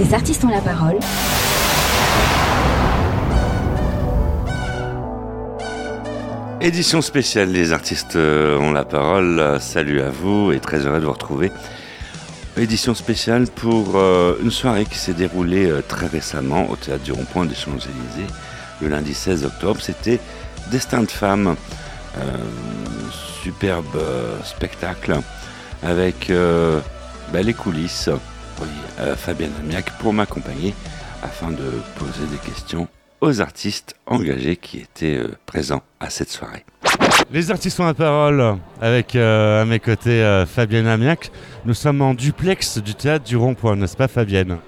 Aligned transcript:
Les 0.00 0.14
artistes 0.14 0.42
ont 0.44 0.48
la 0.48 0.62
parole. 0.62 0.98
Édition 6.62 7.02
spéciale, 7.02 7.50
les 7.50 7.72
artistes 7.74 8.16
ont 8.16 8.72
la 8.72 8.86
parole. 8.86 9.58
Salut 9.60 10.00
à 10.00 10.08
vous 10.08 10.52
et 10.52 10.60
très 10.60 10.86
heureux 10.86 11.00
de 11.00 11.04
vous 11.04 11.12
retrouver. 11.12 11.52
Édition 12.56 12.94
spéciale 12.94 13.46
pour 13.46 13.96
euh, 13.96 14.36
une 14.42 14.50
soirée 14.50 14.86
qui 14.86 14.96
s'est 14.96 15.12
déroulée 15.12 15.70
euh, 15.70 15.82
très 15.86 16.06
récemment 16.06 16.70
au 16.70 16.76
théâtre 16.76 17.04
du 17.04 17.12
Rond-Point 17.12 17.44
des 17.44 17.54
Champs-Élysées 17.54 18.32
le 18.80 18.88
lundi 18.88 19.12
16 19.12 19.44
octobre. 19.44 19.82
C'était 19.82 20.18
Destin 20.70 21.02
de 21.02 21.10
femme, 21.10 21.56
euh, 22.16 22.22
superbe 23.42 24.00
spectacle 24.44 25.20
avec 25.82 26.32
bah, 27.32 27.42
les 27.42 27.54
coulisses. 27.54 28.08
Oui, 28.60 28.66
Fabienne 29.16 29.52
Amiac 29.60 29.90
pour 29.98 30.12
m'accompagner 30.12 30.74
afin 31.22 31.50
de 31.50 31.82
poser 31.98 32.26
des 32.30 32.38
questions 32.38 32.88
aux 33.20 33.40
artistes 33.40 33.94
engagés 34.06 34.56
qui 34.56 34.78
étaient 34.78 35.16
euh, 35.16 35.36
présents 35.46 35.82
à 36.00 36.10
cette 36.10 36.30
soirée. 36.30 36.64
Les 37.30 37.50
artistes 37.50 37.78
ont 37.80 37.86
la 37.86 37.94
parole 37.94 38.56
avec 38.80 39.14
euh, 39.14 39.62
à 39.62 39.64
mes 39.64 39.78
côtés 39.78 40.22
euh, 40.22 40.46
Fabienne 40.46 40.86
Amiac. 40.86 41.30
Nous 41.64 41.74
sommes 41.74 42.00
en 42.02 42.14
duplex 42.14 42.78
du 42.78 42.94
théâtre 42.94 43.24
du 43.24 43.36
Rond-Point, 43.36 43.76
n'est-ce 43.76 43.96
pas 43.96 44.08
Fabienne? 44.08 44.58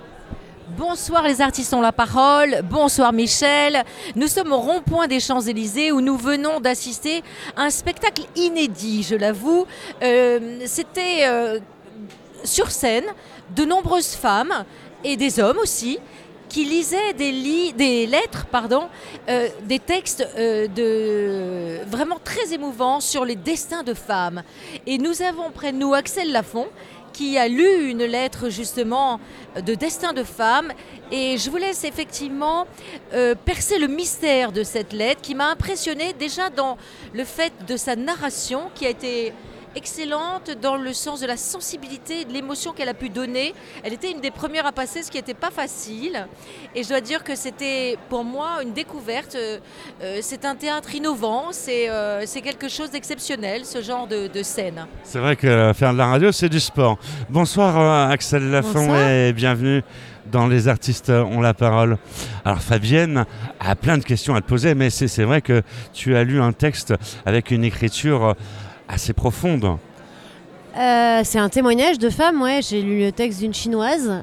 Bonsoir 0.77 1.23
les 1.23 1.43
artistes 1.43 1.75
ont 1.75 1.83
la 1.83 1.93
parole, 1.93 2.63
bonsoir 2.65 3.13
Michel. 3.13 3.85
Nous 4.17 4.27
sommes 4.27 4.53
au 4.53 4.59
rond-point 4.59 5.07
des 5.07 5.21
Champs-Élysées 5.21 5.93
où 5.93 6.01
nous 6.01 6.17
venons 6.17 6.61
d'assister 6.61 7.23
à 7.57 7.65
un 7.65 7.71
spectacle 7.71 8.23
inédit, 8.37 9.03
je 9.03 9.15
l'avoue. 9.15 9.67
C'était 10.01 11.61
sur 12.45 12.71
scène 12.71 13.07
de 13.55 13.65
nombreuses 13.65 14.15
femmes 14.15 14.65
et 15.05 15.17
des 15.17 15.41
hommes 15.41 15.59
aussi 15.59 15.99
qui 16.53 16.65
lisait 16.67 17.15
des, 17.15 17.73
des 17.73 18.07
lettres, 18.07 18.47
pardon, 18.51 18.89
euh, 19.29 19.49
des 19.63 19.79
textes 19.79 20.29
euh, 20.37 20.69
de, 20.69 21.83
vraiment 21.89 22.19
très 22.23 22.53
émouvants 22.53 23.01
sur 23.01 23.25
les 23.25 23.37
destins 23.37 23.83
de 23.83 23.95
femmes. 23.95 24.43
Et 24.87 24.99
nous 24.99 25.23
avons 25.23 25.51
près 25.51 25.73
de 25.73 25.79
nous 25.79 25.95
Axel 25.95 26.31
Lafont, 26.31 26.69
qui 27.15 27.39
a 27.39 27.49
lu 27.49 27.89
une 27.89 28.05
lettre 28.05 28.51
justement 28.51 29.19
de 29.57 29.75
destin 29.75 30.13
de 30.13 30.23
femme. 30.23 30.73
Et 31.11 31.39
je 31.39 31.51
vous 31.51 31.57
laisse 31.57 31.85
effectivement 31.85 32.67
euh, 33.15 33.35
percer 33.35 33.79
le 33.79 33.87
mystère 33.87 34.53
de 34.53 34.63
cette 34.63 34.93
lettre 34.93 35.23
qui 35.23 35.35
m'a 35.35 35.51
impressionné 35.51 36.13
déjà 36.19 36.51
dans 36.51 36.77
le 37.15 37.25
fait 37.25 37.53
de 37.67 37.77
sa 37.77 37.97
narration 37.97 38.71
qui 38.75 38.87
a 38.87 38.91
été 38.91 39.33
excellente 39.75 40.51
dans 40.61 40.77
le 40.77 40.93
sens 40.93 41.21
de 41.21 41.27
la 41.27 41.37
sensibilité 41.37 42.21
et 42.21 42.25
de 42.25 42.33
l'émotion 42.33 42.73
qu'elle 42.73 42.89
a 42.89 42.95
pu 42.95 43.09
donner. 43.09 43.55
Elle 43.85 43.93
était 43.93 44.11
une 44.11 44.21
des 44.21 44.31
premières 44.31 44.67
à 44.67 44.73
passer, 44.73 45.03
ce 45.03 45.11
qui 45.11 45.17
n'était 45.17 45.35
pas 45.35 45.51
facile. 45.51 46.27
Et 46.75 46.83
je 46.83 46.89
dois 46.89 47.01
dire 47.01 47.25
que 47.25 47.35
c'était 47.35 47.97
pour 48.09 48.25
moi 48.25 48.63
une 48.63 48.73
découverte. 48.73 49.35
Euh, 49.35 49.59
euh, 50.03 50.19
c'est 50.21 50.45
un 50.45 50.55
théâtre 50.55 50.95
innovant, 50.95 51.51
euh, 51.69 52.23
c'est 52.27 52.41
quelque 52.41 52.69
chose 52.69 52.91
d'exceptionnel, 52.91 53.65
ce 53.65 53.83
genre 53.83 54.07
de, 54.07 54.43
scène. 54.43 54.87
C'est 55.05 55.19
vrai 55.19 55.37
que 55.37 55.73
faire 55.75 55.93
de 55.93 55.99
la 55.99 56.07
radio, 56.07 56.33
c'est 56.33 56.49
du 56.49 56.61
sport. 56.61 56.99
Bonsoir 57.31 58.11
Axel 58.11 58.51
Lafont 58.51 58.95
et 58.97 59.33
bienvenue 59.33 59.83
dans 60.31 60.47
Les 60.47 60.69
artistes 60.69 61.11
ont 61.11 61.41
la 61.41 61.55
parole. 61.55 61.99
Alors 62.45 62.61
Fabienne 62.61 63.25
a 63.61 63.77
plein 63.77 63.99
de 63.99 64.05
questions 64.05 64.35
à 64.35 64.41
te 64.41 64.47
poser, 64.47 64.75
mais 64.75 64.91
c'est 64.91 65.25
vrai 65.25 65.43
que 65.43 65.63
tu 65.93 66.17
as 66.17 66.25
lu 66.25 66.41
un 66.41 66.53
texte 66.53 66.95
avec 67.25 67.51
une 67.51 67.65
écriture 67.65 68.35
assez 68.93 69.13
profonde. 69.13 69.79
Euh, 70.77 71.21
c'est 71.25 71.39
un 71.39 71.49
témoignage 71.49 71.99
de 71.99 72.11
femme, 72.11 72.41
ouais. 72.43 72.61
J'ai 72.63 72.83
lu 72.83 73.01
le 73.01 73.13
texte 73.13 73.41
d'une 73.41 73.55
chinoise, 73.55 74.23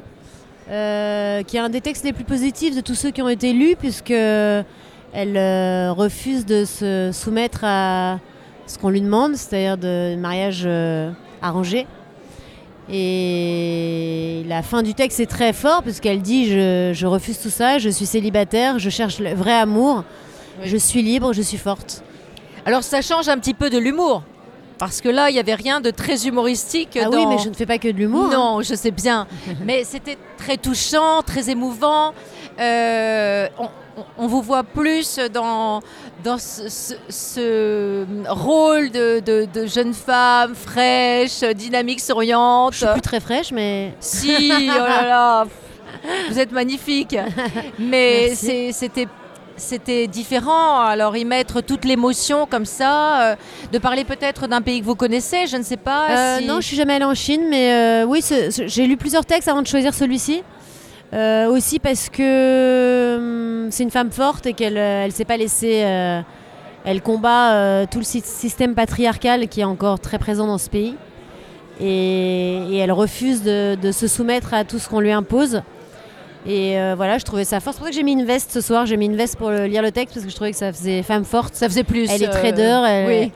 euh, 0.70 1.44
qui 1.44 1.58
est 1.58 1.60
un 1.60 1.70
des 1.70 1.82
textes 1.82 2.06
les 2.06 2.14
plus 2.14 2.24
positifs 2.24 2.76
de 2.76 2.82
tous 2.82 2.96
ceux 2.96 3.12
qui 3.12 3.22
ont 3.22 3.30
été 3.30 3.54
lus, 3.54 3.76
puisque 3.76 4.12
elle 4.12 5.38
euh, 5.38 5.92
refuse 5.92 6.46
de 6.46 6.66
se 6.66 7.12
soumettre 7.14 7.62
à 7.64 8.20
ce 8.68 8.78
qu'on 8.78 8.90
lui 8.90 9.02
demande, 9.02 9.36
c'est-à-dire 9.36 9.78
de 9.78 10.16
mariage 10.16 10.68
arrangé. 11.42 11.88
Et 12.92 14.44
la 14.48 14.64
fin 14.64 14.82
du 14.82 14.96
texte 14.96 15.20
est 15.20 15.28
très 15.28 15.54
fort, 15.54 15.84
puisqu'elle 15.84 16.22
dit 16.22 16.48
je, 16.48 17.06
refuse 17.06 17.40
tout 17.40 17.52
ça, 17.52 17.78
je 17.78 17.90
suis 17.90 18.08
célibataire, 18.08 18.80
je 18.80 18.90
cherche 18.90 19.20
le 19.20 19.34
vrai 19.34 19.54
amour, 19.54 20.04
je 20.64 20.78
suis 20.78 21.04
libre, 21.04 21.34
je 21.34 21.44
suis 21.44 21.58
forte. 21.58 22.04
Alors 22.66 22.84
ça 22.84 23.02
change 23.02 23.30
un 23.30 23.38
petit 23.38 23.54
peu 23.54 23.70
de 23.70 23.78
l'humour. 23.78 24.24
Parce 24.80 25.02
que 25.02 25.10
là, 25.10 25.30
il 25.30 25.34
n'y 25.34 25.40
avait 25.40 25.56
rien 25.56 25.82
de 25.82 25.92
très 25.92 26.26
humoristique. 26.26 26.98
Ah 27.00 27.10
oui, 27.12 27.26
mais 27.28 27.38
je 27.38 27.50
ne 27.50 27.54
fais 27.54 27.66
pas 27.66 27.78
que 27.78 27.90
de 27.90 27.98
l'humour. 27.98 28.30
Non, 28.30 28.62
je 28.62 28.74
sais 28.74 28.92
bien. 28.92 29.28
mais 29.66 29.84
c'était 29.84 30.18
très 30.38 30.56
touchant, 30.58 31.22
très 31.22 31.50
émouvant. 31.50 32.14
Euh, 32.60 33.48
on, 34.18 34.28
vous 34.28 34.42
voit 34.42 34.64
plus 34.64 35.20
dans, 35.34 35.82
dans 36.24 36.38
ce, 36.38 38.06
rôle 38.30 38.90
de, 38.92 39.66
jeune 39.68 39.94
femme 39.94 40.56
fraîche, 40.56 41.42
dynamique, 41.56 42.00
souriante. 42.00 42.74
Je 42.74 42.80
suis 42.80 42.88
plus 42.88 43.02
très 43.02 43.20
fraîche, 43.20 43.52
mais... 43.52 43.94
Si, 44.00 44.50
oh 44.52 44.80
là 44.80 45.06
là 45.06 45.48
Vous 46.30 46.40
êtes 46.40 46.54
magnifique. 46.54 47.18
Mais 47.78 48.34
c'était 48.36 49.08
c'était 49.60 50.08
différent. 50.08 50.82
Alors 50.82 51.16
y 51.16 51.26
mettre 51.26 51.62
toute 51.62 51.86
l'émotion 51.86 52.46
comme 52.46 52.66
ça, 52.66 53.22
euh, 53.22 53.36
de 53.72 53.78
parler 53.78 54.04
peut-être 54.04 54.48
d'un 54.48 54.62
pays 54.62 54.80
que 54.82 54.86
vous 54.86 54.96
connaissez, 54.96 55.48
je 55.48 55.58
ne 55.58 55.64
sais 55.64 55.78
pas. 55.78 56.10
Euh, 56.10 56.40
non, 56.42 56.62
je 56.62 56.68
suis 56.68 56.76
jamais 56.76 56.96
allée 56.96 57.06
en 57.06 57.16
Chine, 57.16 57.44
mais 57.50 57.74
euh, 57.74 58.06
oui, 58.06 58.24
j'ai 58.50 58.88
lu 58.88 58.98
plusieurs 58.98 59.26
textes 59.26 59.48
avant 59.48 59.62
de 59.62 59.68
choisir 59.68 59.94
celui-ci. 59.94 60.44
aussi 61.14 61.80
parce 61.80 62.10
que 62.10 63.18
hum, 63.18 63.72
c'est 63.72 63.84
une 63.84 63.92
femme 63.92 64.12
forte 64.12 64.46
et 64.46 64.54
qu'elle 64.54 65.06
ne 65.08 65.12
s'est 65.12 65.26
pas 65.26 65.38
laissée. 65.38 65.86
elle 66.86 67.02
combat 67.02 67.86
tout 67.88 68.00
le 68.00 68.06
système 68.06 68.74
patriarcal 68.74 69.48
qui 69.48 69.62
est 69.62 69.66
encore 69.66 70.00
très 70.00 70.18
présent 70.18 70.48
dans 70.48 70.58
ce 70.58 70.70
pays. 70.70 70.96
Et, 71.82 72.78
elle 72.78 72.92
refuse 72.92 73.42
de, 73.44 73.92
se 73.92 74.08
soumettre 74.08 74.54
à 74.54 74.64
tout 74.64 74.80
ce 74.80 74.90
qu'on 74.90 75.00
lui 75.00 75.12
impose. 75.12 75.62
Et 76.46 76.80
euh, 76.80 76.94
voilà, 76.96 77.18
je 77.18 77.26
trouvais 77.26 77.44
ça 77.44 77.60
fort. 77.60 77.74
C'est 77.74 77.80
pour 77.80 77.88
ça 77.88 77.92
que 77.92 77.96
j'ai 77.96 78.04
mis 78.04 78.14
une 78.14 78.26
veste 78.26 78.52
ce 78.52 78.62
soir. 78.62 78.86
J'ai 78.86 78.98
mis 78.98 79.06
une 79.06 79.16
veste 79.16 79.38
pour 79.38 79.50
lire 79.52 79.82
le 79.82 79.92
texte 79.92 80.16
parce 80.16 80.26
que 80.26 80.32
je 80.32 80.36
trouvais 80.36 80.52
que 80.52 80.58
ça 80.58 80.72
faisait 80.72 81.04
femme 81.04 81.26
forte. 81.26 81.56
Ça 81.56 81.68
faisait 81.68 81.84
plus. 81.84 82.10
Elle 82.10 82.24
est 82.24 82.30
trader, 82.30 82.62
euh, 82.62 83.08
elle, 83.10 83.32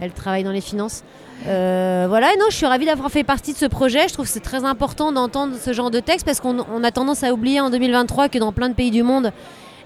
elle, 0.00 0.12
travaille 0.12 0.44
dans 0.44 0.52
les 0.52 0.60
finances. 0.60 1.02
Euh, 1.46 2.06
voilà, 2.08 2.32
et 2.32 2.36
non, 2.38 2.46
je 2.50 2.56
suis 2.56 2.66
ravie 2.66 2.86
d'avoir 2.86 3.10
fait 3.10 3.24
partie 3.24 3.52
de 3.52 3.58
ce 3.58 3.66
projet. 3.66 4.08
Je 4.08 4.14
trouve 4.14 4.26
que 4.26 4.30
c'est 4.30 4.40
très 4.40 4.64
important 4.64 5.12
d'entendre 5.12 5.54
ce 5.60 5.72
genre 5.72 5.90
de 5.90 6.00
texte 6.00 6.24
parce 6.24 6.40
qu'on 6.40 6.84
a 6.84 6.90
tendance 6.90 7.22
à 7.22 7.32
oublier 7.32 7.60
en 7.60 7.70
2023 7.70 8.28
que 8.28 8.38
dans 8.38 8.52
plein 8.52 8.68
de 8.68 8.74
pays 8.74 8.90
du 8.90 9.02
monde, 9.02 9.32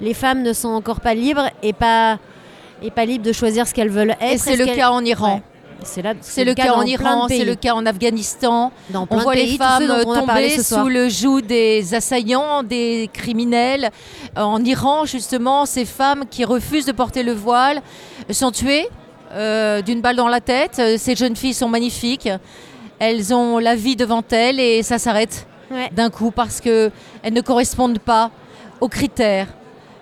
les 0.00 0.15
femmes 0.15 0.43
ne 0.43 0.53
sont 0.53 0.69
encore 0.69 1.00
pas 1.00 1.15
libres 1.15 1.50
et 1.62 1.73
pas, 1.73 2.19
et 2.83 2.91
pas 2.91 3.06
libres 3.06 3.25
de 3.25 3.33
choisir 3.33 3.67
ce 3.67 3.75
qu'elles 3.75 3.89
veulent 3.89 4.15
être. 4.21 4.33
Et 4.33 4.39
c'est 4.39 4.56
le 4.56 4.67
cas 4.67 4.91
en 4.91 5.05
Iran. 5.05 5.41
C'est 5.83 6.44
le, 6.44 6.55
cas, 6.55 6.72
en 6.75 6.83
Iran, 6.83 7.27
c'est 7.28 7.44
le 7.44 7.55
cas 7.55 7.75
en 7.75 7.87
Afghanistan. 7.87 8.72
on 8.93 9.16
voit 9.19 9.34
les 9.34 9.56
femmes 9.56 10.03
tomber 10.05 10.62
sous 10.62 10.89
le 10.89 11.09
joug 11.09 11.41
des 11.41 11.94
assaillants, 11.94 12.62
des 12.62 13.09
criminels. 13.12 13.91
En 14.37 14.65
Iran, 14.65 15.05
justement, 15.05 15.67
ces 15.67 15.84
femmes 15.84 16.25
qui 16.31 16.44
refusent 16.44 16.87
de 16.87 16.93
porter 16.93 17.22
le 17.22 17.33
voile 17.33 17.81
sont 18.31 18.50
tuées 18.50 18.88
euh, 19.33 19.83
d'une 19.83 20.00
balle 20.00 20.17
dans 20.17 20.28
la 20.28 20.41
tête. 20.41 20.81
Ces 20.99 21.15
jeunes 21.15 21.37
filles 21.37 21.55
sont 21.55 21.69
magnifiques. 21.69 22.28
Elles 22.99 23.33
ont 23.33 23.59
la 23.59 23.77
vie 23.77 23.94
devant 23.94 24.25
elles 24.31 24.59
et 24.59 24.83
ça 24.83 24.99
s'arrête 24.99 25.47
d'un 25.93 26.11
coup 26.11 26.31
parce 26.31 26.61
qu'elles 26.61 26.93
ne 27.31 27.41
correspondent 27.41 28.00
pas 28.00 28.31
aux 28.81 28.88
critères 28.88 29.49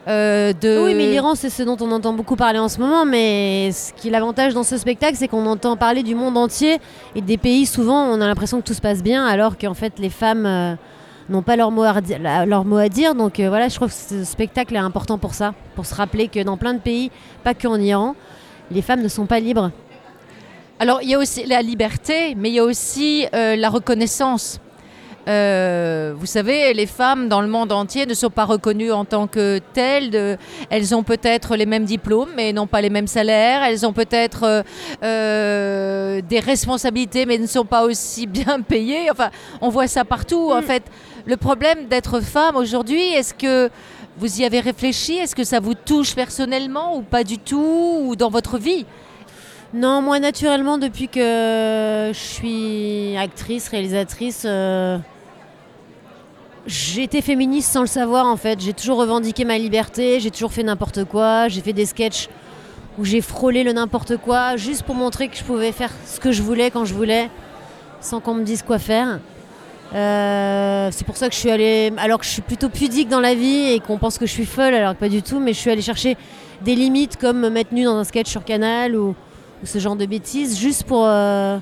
euh, 0.08 0.52
oui, 0.62 0.94
mais 0.94 1.08
l'Iran, 1.08 1.34
c'est 1.34 1.50
ce 1.50 1.64
dont 1.64 1.76
on 1.80 1.90
entend 1.90 2.12
beaucoup 2.12 2.36
parler 2.36 2.60
en 2.60 2.68
ce 2.68 2.78
moment. 2.78 3.04
Mais 3.04 3.70
ce 3.72 3.92
qui 3.92 4.08
est 4.08 4.10
l'avantage 4.10 4.54
dans 4.54 4.62
ce 4.62 4.76
spectacle, 4.76 5.16
c'est 5.16 5.28
qu'on 5.28 5.46
entend 5.46 5.76
parler 5.76 6.02
du 6.02 6.14
monde 6.14 6.36
entier 6.36 6.78
et 7.14 7.20
des 7.20 7.36
pays. 7.36 7.66
Souvent, 7.66 8.04
on 8.04 8.20
a 8.20 8.26
l'impression 8.26 8.60
que 8.60 8.66
tout 8.66 8.74
se 8.74 8.80
passe 8.80 9.02
bien, 9.02 9.26
alors 9.26 9.58
qu'en 9.58 9.74
fait, 9.74 9.98
les 9.98 10.10
femmes 10.10 10.46
euh, 10.46 10.74
n'ont 11.28 11.42
pas 11.42 11.56
leur 11.56 11.72
mot, 11.72 11.82
à 11.82 12.00
dire, 12.00 12.20
leur 12.46 12.64
mot 12.64 12.76
à 12.76 12.88
dire. 12.88 13.14
Donc 13.14 13.40
euh, 13.40 13.48
voilà, 13.48 13.68
je 13.68 13.74
trouve 13.74 13.88
que 13.88 13.94
ce 13.94 14.24
spectacle 14.24 14.74
est 14.76 14.78
important 14.78 15.18
pour 15.18 15.34
ça, 15.34 15.54
pour 15.74 15.86
se 15.86 15.94
rappeler 15.94 16.28
que 16.28 16.42
dans 16.42 16.56
plein 16.56 16.74
de 16.74 16.80
pays, 16.80 17.10
pas 17.42 17.54
qu'en 17.54 17.80
Iran, 17.80 18.14
les 18.70 18.82
femmes 18.82 19.02
ne 19.02 19.08
sont 19.08 19.26
pas 19.26 19.40
libres. 19.40 19.72
Alors, 20.78 21.00
il 21.02 21.08
y 21.08 21.14
a 21.14 21.18
aussi 21.18 21.46
la 21.46 21.62
liberté, 21.62 22.34
mais 22.36 22.50
il 22.50 22.54
y 22.54 22.58
a 22.58 22.64
aussi 22.64 23.24
la 23.32 23.70
reconnaissance. 23.70 24.60
Euh, 25.28 26.14
vous 26.16 26.26
savez, 26.26 26.72
les 26.72 26.86
femmes 26.86 27.28
dans 27.28 27.40
le 27.40 27.48
monde 27.48 27.72
entier 27.72 28.06
ne 28.06 28.14
sont 28.14 28.30
pas 28.30 28.44
reconnues 28.44 28.92
en 28.92 29.04
tant 29.04 29.26
que 29.26 29.60
telles. 29.72 30.38
elles 30.70 30.94
ont 30.94 31.02
peut-être 31.02 31.56
les 31.56 31.66
mêmes 31.66 31.84
diplômes, 31.84 32.30
mais 32.36 32.52
n'ont 32.52 32.68
pas 32.68 32.80
les 32.80 32.90
mêmes 32.90 33.08
salaires. 33.08 33.62
Elles 33.64 33.84
ont 33.86 33.92
peut-être 33.92 34.44
euh, 34.44 34.62
euh, 35.02 36.20
des 36.28 36.38
responsabilités, 36.38 37.26
mais 37.26 37.38
ne 37.38 37.46
sont 37.46 37.64
pas 37.64 37.84
aussi 37.84 38.26
bien 38.38 38.60
payées. 38.60 39.10
Enfin, 39.10 39.30
on 39.60 39.68
voit 39.68 39.88
ça 39.88 40.04
partout. 40.04 40.52
En 40.52 40.60
mm. 40.60 40.64
fait, 40.64 40.82
le 41.26 41.36
problème 41.36 41.86
d'être 41.88 42.20
femme 42.20 42.56
aujourd'hui, 42.56 43.02
est-ce 43.02 43.34
que 43.34 43.68
vous 44.18 44.40
y 44.40 44.44
avez 44.44 44.60
réfléchi? 44.60 45.16
Est-ce 45.16 45.34
que 45.34 45.44
ça 45.44 45.58
vous 45.58 45.74
touche 45.74 46.14
personnellement 46.14 46.96
ou 46.96 47.02
pas 47.02 47.24
du 47.24 47.38
tout 47.38 48.04
Ou 48.06 48.16
dans 48.16 48.30
votre 48.30 48.58
vie? 48.58 48.86
Non, 49.74 50.00
moi 50.00 50.20
naturellement, 50.20 50.78
depuis 50.78 51.08
que 51.08 52.12
je 52.14 52.18
suis 52.18 53.16
actrice, 53.18 53.68
réalisatrice, 53.68 54.46
été 56.96 57.22
féministe 57.22 57.72
sans 57.72 57.82
le 57.82 57.86
savoir 57.86 58.26
en 58.26 58.36
fait. 58.36 58.60
J'ai 58.60 58.72
toujours 58.72 58.98
revendiqué 58.98 59.44
ma 59.44 59.58
liberté, 59.58 60.20
j'ai 60.20 60.30
toujours 60.30 60.52
fait 60.52 60.62
n'importe 60.62 61.04
quoi. 61.04 61.48
J'ai 61.48 61.60
fait 61.60 61.72
des 61.72 61.86
sketchs 61.86 62.28
où 62.98 63.04
j'ai 63.04 63.20
frôlé 63.20 63.62
le 63.62 63.72
n'importe 63.72 64.16
quoi 64.16 64.56
juste 64.56 64.82
pour 64.82 64.94
montrer 64.94 65.28
que 65.28 65.36
je 65.36 65.44
pouvais 65.44 65.72
faire 65.72 65.92
ce 66.06 66.18
que 66.18 66.32
je 66.32 66.42
voulais 66.42 66.70
quand 66.70 66.84
je 66.84 66.94
voulais 66.94 67.30
sans 68.00 68.20
qu'on 68.20 68.34
me 68.34 68.44
dise 68.44 68.62
quoi 68.62 68.78
faire. 68.78 69.20
Euh, 69.94 70.88
c'est 70.92 71.04
pour 71.04 71.16
ça 71.16 71.28
que 71.28 71.34
je 71.34 71.40
suis 71.40 71.50
allée, 71.50 71.92
alors 71.96 72.18
que 72.18 72.24
je 72.24 72.30
suis 72.30 72.42
plutôt 72.42 72.68
pudique 72.68 73.08
dans 73.08 73.20
la 73.20 73.34
vie 73.34 73.72
et 73.72 73.80
qu'on 73.80 73.98
pense 73.98 74.18
que 74.18 74.26
je 74.26 74.32
suis 74.32 74.46
folle, 74.46 74.74
alors 74.74 74.94
que 74.94 74.98
pas 74.98 75.08
du 75.08 75.22
tout, 75.22 75.38
mais 75.38 75.52
je 75.52 75.58
suis 75.58 75.70
allée 75.70 75.82
chercher 75.82 76.16
des 76.62 76.74
limites 76.74 77.16
comme 77.16 77.40
me 77.40 77.50
mettre 77.50 77.72
nue 77.72 77.84
dans 77.84 77.96
un 77.96 78.04
sketch 78.04 78.28
sur 78.28 78.44
Canal 78.44 78.96
ou, 78.96 79.14
ou 79.62 79.66
ce 79.66 79.78
genre 79.78 79.96
de 79.96 80.06
bêtises, 80.06 80.58
juste 80.58 80.84
pour, 80.84 81.04
euh, 81.06 81.58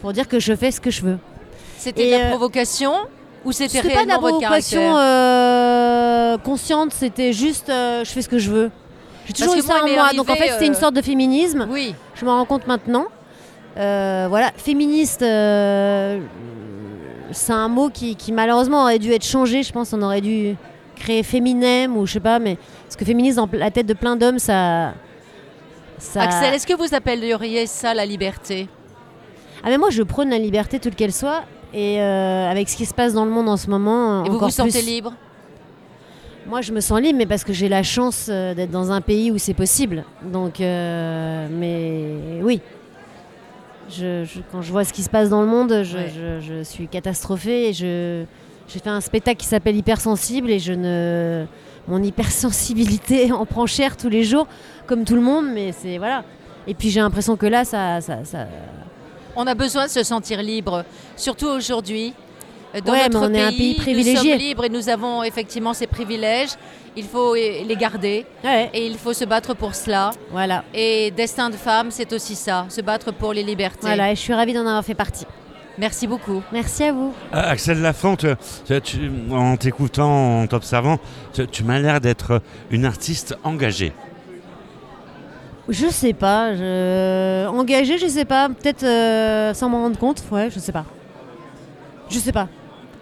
pour 0.00 0.12
dire 0.12 0.28
que 0.28 0.38
je 0.38 0.54
fais 0.54 0.70
ce 0.70 0.80
que 0.80 0.90
je 0.90 1.02
veux. 1.02 1.18
C'était 1.78 2.06
de 2.06 2.10
la 2.12 2.26
euh, 2.26 2.30
provocation 2.30 2.92
ou 3.46 3.52
c'était 3.52 3.80
pas 3.80 4.02
de 4.02 4.08
la 4.08 4.18
votre 4.18 4.38
provocation 4.38 4.98
euh, 4.98 6.36
consciente, 6.38 6.92
c'était 6.92 7.32
juste 7.32 7.70
euh, 7.70 8.04
je 8.04 8.10
fais 8.10 8.20
ce 8.20 8.28
que 8.28 8.38
je 8.38 8.50
veux. 8.50 8.70
J'ai 9.26 9.32
toujours 9.32 9.54
eu 9.54 9.62
ça 9.62 9.84
en 9.84 9.88
moi, 9.88 10.12
donc 10.14 10.28
en 10.28 10.34
fait 10.34 10.50
c'était 10.50 10.66
une 10.66 10.72
euh, 10.72 10.78
sorte 10.78 10.94
de 10.94 11.02
féminisme. 11.02 11.66
Oui. 11.70 11.94
Je 12.14 12.24
me 12.24 12.30
rends 12.30 12.44
compte 12.44 12.66
maintenant. 12.66 13.06
Voilà, 13.76 14.50
féministe, 14.56 15.20
c'est 15.20 16.20
un 17.52 17.68
mot 17.68 17.88
qui, 17.88 18.16
qui 18.16 18.32
malheureusement 18.32 18.82
aurait 18.82 18.98
dû 18.98 19.12
être 19.12 19.24
changé. 19.24 19.62
Je 19.62 19.72
pense 19.72 19.90
qu'on 19.90 20.02
aurait 20.02 20.20
dû 20.20 20.56
créer 20.96 21.22
féminem 21.22 21.96
ou 21.96 22.06
je 22.06 22.14
sais 22.14 22.20
pas, 22.20 22.38
mais 22.38 22.56
parce 22.84 22.96
que 22.96 23.04
féministe 23.04 23.36
dans 23.36 23.48
la 23.52 23.70
tête 23.70 23.86
de 23.86 23.94
plein 23.94 24.16
d'hommes, 24.16 24.38
ça, 24.38 24.94
ça. 25.98 26.22
Axel, 26.22 26.54
est-ce 26.54 26.66
que 26.66 26.74
vous 26.74 26.94
appelleriez 26.94 27.66
ça 27.66 27.94
la 27.94 28.06
liberté? 28.06 28.68
Ah 29.62 29.68
mais 29.68 29.78
moi 29.78 29.90
je 29.90 30.02
prône 30.02 30.30
la 30.30 30.38
liberté 30.38 30.78
toute 30.78 30.94
qu'elle 30.94 31.12
soit 31.12 31.42
et 31.74 32.00
euh, 32.00 32.50
avec 32.50 32.68
ce 32.68 32.76
qui 32.76 32.86
se 32.86 32.94
passe 32.94 33.12
dans 33.12 33.24
le 33.24 33.30
monde 33.30 33.48
en 33.48 33.56
ce 33.56 33.68
moment, 33.70 34.24
Et 34.24 34.28
vous 34.28 34.36
encore 34.36 34.48
vous 34.48 34.54
sentez 34.54 34.78
plus. 34.80 34.86
libre? 34.86 35.12
Moi, 36.46 36.60
je 36.60 36.72
me 36.72 36.80
sens 36.80 37.00
libre, 37.00 37.18
mais 37.18 37.26
parce 37.26 37.42
que 37.42 37.52
j'ai 37.52 37.68
la 37.68 37.82
chance 37.82 38.28
euh, 38.30 38.54
d'être 38.54 38.70
dans 38.70 38.92
un 38.92 39.00
pays 39.00 39.30
où 39.32 39.38
c'est 39.38 39.52
possible. 39.54 40.04
Donc, 40.22 40.60
euh, 40.60 41.48
mais 41.50 42.40
oui. 42.42 42.60
Je, 43.88 44.24
je- 44.24 44.40
quand 44.52 44.62
je 44.62 44.70
vois 44.72 44.84
ce 44.84 44.92
qui 44.92 45.02
se 45.02 45.10
passe 45.10 45.28
dans 45.28 45.40
le 45.42 45.46
monde, 45.48 45.82
je, 45.84 45.96
Ouais. 45.96 46.12
je- 46.14 46.40
je 46.40 46.62
suis 46.62 46.86
catastrophée. 46.88 47.68
Et 47.68 47.72
je, 47.72 48.24
j'ai 48.68 48.78
fait 48.78 48.88
un 48.90 49.00
spectacle 49.00 49.38
qui 49.38 49.46
s'appelle 49.46 49.76
Hypersensible 49.76 50.50
et 50.50 50.58
je 50.58 50.72
ne, 50.72 51.44
mon 51.88 52.02
hypersensibilité 52.02 53.32
en 53.32 53.44
prend 53.46 53.66
cher 53.66 53.96
tous 53.96 54.08
les 54.08 54.22
jours, 54.24 54.46
comme 54.86 55.04
tout 55.04 55.14
le 55.16 55.20
monde. 55.22 55.46
Mais 55.52 55.72
c'est 55.72 55.98
voilà. 55.98 56.22
Et 56.68 56.74
puis 56.74 56.90
j'ai 56.90 57.00
l'impression 57.00 57.36
que 57.36 57.46
là, 57.46 57.64
ça, 57.64 58.00
ça, 58.00 58.24
ça- 58.24 58.46
On 59.36 59.46
a 59.46 59.54
besoin 59.54 59.84
de 59.86 59.90
se 59.90 60.02
sentir 60.02 60.42
libre, 60.42 60.84
surtout 61.16 61.46
aujourd'hui. 61.48 62.14
Dans 62.84 62.92
Ouais, 62.92 63.08
notre 63.08 63.28
mais 63.28 63.38
on 63.38 63.40
est 63.40 63.42
un 63.44 63.52
pays 63.52 63.74
privilégié. 63.74 64.14
Nous 64.14 64.30
sommes 64.30 64.38
libres 64.38 64.64
et 64.64 64.68
nous 64.68 64.88
avons 64.88 65.22
effectivement 65.22 65.72
ces 65.72 65.86
privilèges. 65.86 66.50
Il 66.94 67.04
faut 67.04 67.34
les 67.34 67.76
garder 67.78 68.26
Ouais, 68.44 68.70
et 68.74 68.86
il 68.86 68.96
faut 68.98 69.12
se 69.14 69.24
battre 69.24 69.54
pour 69.54 69.74
cela. 69.74 70.10
voilà, 70.30 70.64
Et 70.74 71.10
Destin 71.10 71.48
de 71.50 71.56
femme, 71.56 71.90
c'est 71.90 72.12
aussi 72.12 72.34
ça, 72.34 72.66
se 72.68 72.80
battre 72.80 73.12
pour 73.12 73.32
les 73.32 73.42
libertés. 73.42 73.78
voilà. 73.82 74.12
Et 74.12 74.14
je 74.16 74.20
suis 74.20 74.34
ravie 74.34 74.52
d'en 74.52 74.60
avoir 74.66 74.84
fait 74.84 74.94
partie. 74.94 75.26
Merci 75.78 76.06
beaucoup. 76.06 76.42
Merci 76.52 76.84
à 76.84 76.92
vous. 76.92 77.12
Euh, 77.34 77.50
Axel 77.50 77.80
Lafont, 77.82 78.16
tu- 78.16 78.26
tu- 78.66 78.80
tu- 78.80 79.10
en 79.30 79.56
t'écoutant, 79.58 80.40
en 80.42 80.46
t'observant, 80.46 80.98
tu, 81.34 81.46
tu 81.46 81.64
m'as 81.64 81.78
l'air 81.78 82.00
d'être 82.00 82.40
une 82.70 82.86
artiste 82.86 83.36
engagée. 83.44 83.92
Je 85.68 85.88
sais 85.88 86.12
pas. 86.12 86.54
Je... 86.54 87.46
Engagé, 87.48 87.98
je 87.98 88.06
sais 88.06 88.24
pas. 88.24 88.48
Peut-être 88.48 88.84
euh, 88.84 89.54
sans 89.54 89.68
m'en 89.68 89.80
rendre 89.82 89.98
compte. 89.98 90.22
Ouais, 90.30 90.48
je 90.50 90.58
sais 90.58 90.72
pas. 90.72 90.84
Je 92.08 92.18
sais 92.18 92.32
pas. 92.32 92.48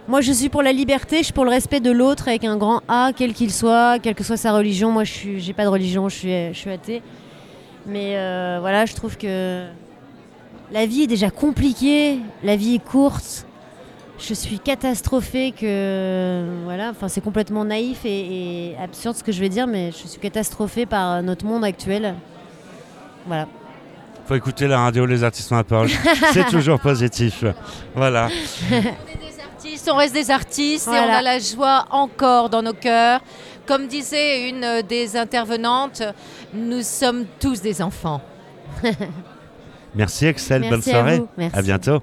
Moi, 0.06 0.20
je 0.20 0.32
suis 0.32 0.50
pour 0.50 0.62
la 0.62 0.72
liberté, 0.72 1.18
je 1.18 1.24
suis 1.24 1.32
pour 1.32 1.46
le 1.46 1.50
respect 1.50 1.80
de 1.80 1.90
l'autre 1.90 2.28
avec 2.28 2.44
un 2.44 2.58
grand 2.58 2.82
A, 2.88 3.12
quel 3.16 3.32
qu'il 3.32 3.50
soit, 3.50 3.98
quelle 3.98 4.14
que 4.14 4.24
soit 4.24 4.36
sa 4.36 4.52
religion. 4.52 4.90
Moi, 4.90 5.04
je 5.04 5.12
suis, 5.12 5.40
j'ai 5.40 5.54
pas 5.54 5.64
de 5.64 5.68
religion, 5.68 6.10
je 6.10 6.16
suis, 6.16 6.52
je 6.52 6.58
suis 6.58 6.70
athée. 6.70 7.02
Mais 7.86 8.16
euh, 8.16 8.58
voilà, 8.60 8.84
je 8.84 8.94
trouve 8.94 9.16
que 9.16 9.64
la 10.72 10.84
vie 10.84 11.02
est 11.02 11.06
déjà 11.06 11.30
compliquée, 11.30 12.18
la 12.42 12.54
vie 12.56 12.74
est 12.74 12.84
courte. 12.84 13.46
Je 14.18 14.34
suis 14.34 14.58
catastrophée 14.58 15.52
que 15.52 16.44
voilà, 16.64 16.90
enfin 16.90 17.08
c'est 17.08 17.20
complètement 17.22 17.64
naïf 17.64 18.04
et, 18.04 18.70
et 18.70 18.76
absurde 18.76 19.16
ce 19.16 19.24
que 19.24 19.32
je 19.32 19.40
vais 19.40 19.48
dire, 19.48 19.66
mais 19.66 19.90
je 19.90 20.06
suis 20.06 20.20
catastrophée 20.20 20.86
par 20.86 21.22
notre 21.22 21.46
monde 21.46 21.64
actuel. 21.64 22.14
Voilà. 23.26 23.46
Faut 24.26 24.34
écouter 24.34 24.66
la 24.66 24.80
radio, 24.80 25.04
les 25.04 25.22
artistes 25.22 25.52
ont 25.52 25.56
la 25.56 25.64
parole. 25.64 25.88
C'est 26.32 26.46
toujours 26.46 26.80
positif. 26.80 27.44
Voilà. 27.94 28.28
On 28.70 28.74
est 28.74 28.80
des 28.80 29.40
artistes, 29.40 29.90
on 29.92 29.96
reste 29.96 30.14
des 30.14 30.30
artistes 30.30 30.88
et 30.88 30.98
on 30.98 31.12
a 31.12 31.20
la 31.22 31.38
joie 31.38 31.84
encore 31.90 32.48
dans 32.48 32.62
nos 32.62 32.72
cœurs. 32.72 33.20
Comme 33.66 33.86
disait 33.86 34.48
une 34.48 34.82
des 34.88 35.16
intervenantes, 35.16 36.02
nous 36.54 36.82
sommes 36.82 37.24
tous 37.40 37.60
des 37.60 37.80
enfants. 37.82 38.20
Merci 39.94 40.26
Axel, 40.26 40.62
Merci 40.62 40.70
bonne 40.70 40.80
à 40.80 40.98
soirée. 40.98 41.18
vous. 41.18 41.28
Merci. 41.36 41.58
À 41.58 41.62
bientôt. 41.62 42.02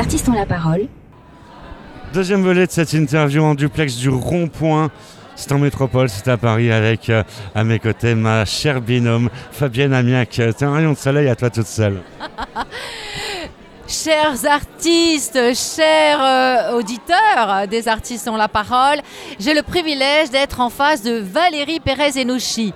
Artistes 0.00 0.30
ont 0.30 0.32
la 0.32 0.46
parole. 0.46 0.88
Deuxième 2.14 2.42
volet 2.42 2.66
de 2.66 2.72
cette 2.72 2.94
interview 2.94 3.42
en 3.42 3.54
duplex 3.54 3.96
du 3.96 4.08
Rond-Point. 4.08 4.90
C'est 5.36 5.52
en 5.52 5.58
métropole, 5.58 6.08
c'est 6.08 6.26
à 6.28 6.38
Paris 6.38 6.72
avec 6.72 7.10
euh, 7.10 7.22
à 7.54 7.64
mes 7.64 7.78
côtés 7.78 8.14
ma 8.14 8.46
chère 8.46 8.80
binôme 8.80 9.28
Fabienne 9.52 9.92
Amiac. 9.92 10.30
T'es 10.30 10.64
un 10.64 10.72
rayon 10.72 10.92
de 10.92 10.96
soleil 10.96 11.28
à 11.28 11.36
toi 11.36 11.50
toute 11.50 11.66
seule. 11.66 12.00
Chers 13.86 14.46
artistes, 14.46 15.38
chers 15.54 16.22
euh, 16.22 16.78
auditeurs 16.78 17.66
des 17.68 17.88
artistes 17.88 18.28
ont 18.28 18.36
la 18.36 18.46
parole, 18.46 19.00
j'ai 19.40 19.52
le 19.52 19.62
privilège 19.62 20.30
d'être 20.30 20.60
en 20.60 20.70
face 20.70 21.02
de 21.02 21.18
Valérie 21.18 21.80
Pérez-Enouchi. 21.80 22.72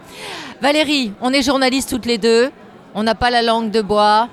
Valérie, 0.60 1.12
on 1.20 1.32
est 1.32 1.42
journalistes 1.42 1.88
toutes 1.88 2.06
les 2.06 2.18
deux, 2.18 2.50
on 2.96 3.04
n'a 3.04 3.14
pas 3.14 3.30
la 3.30 3.42
langue 3.42 3.70
de 3.70 3.80
bois. 3.80 4.28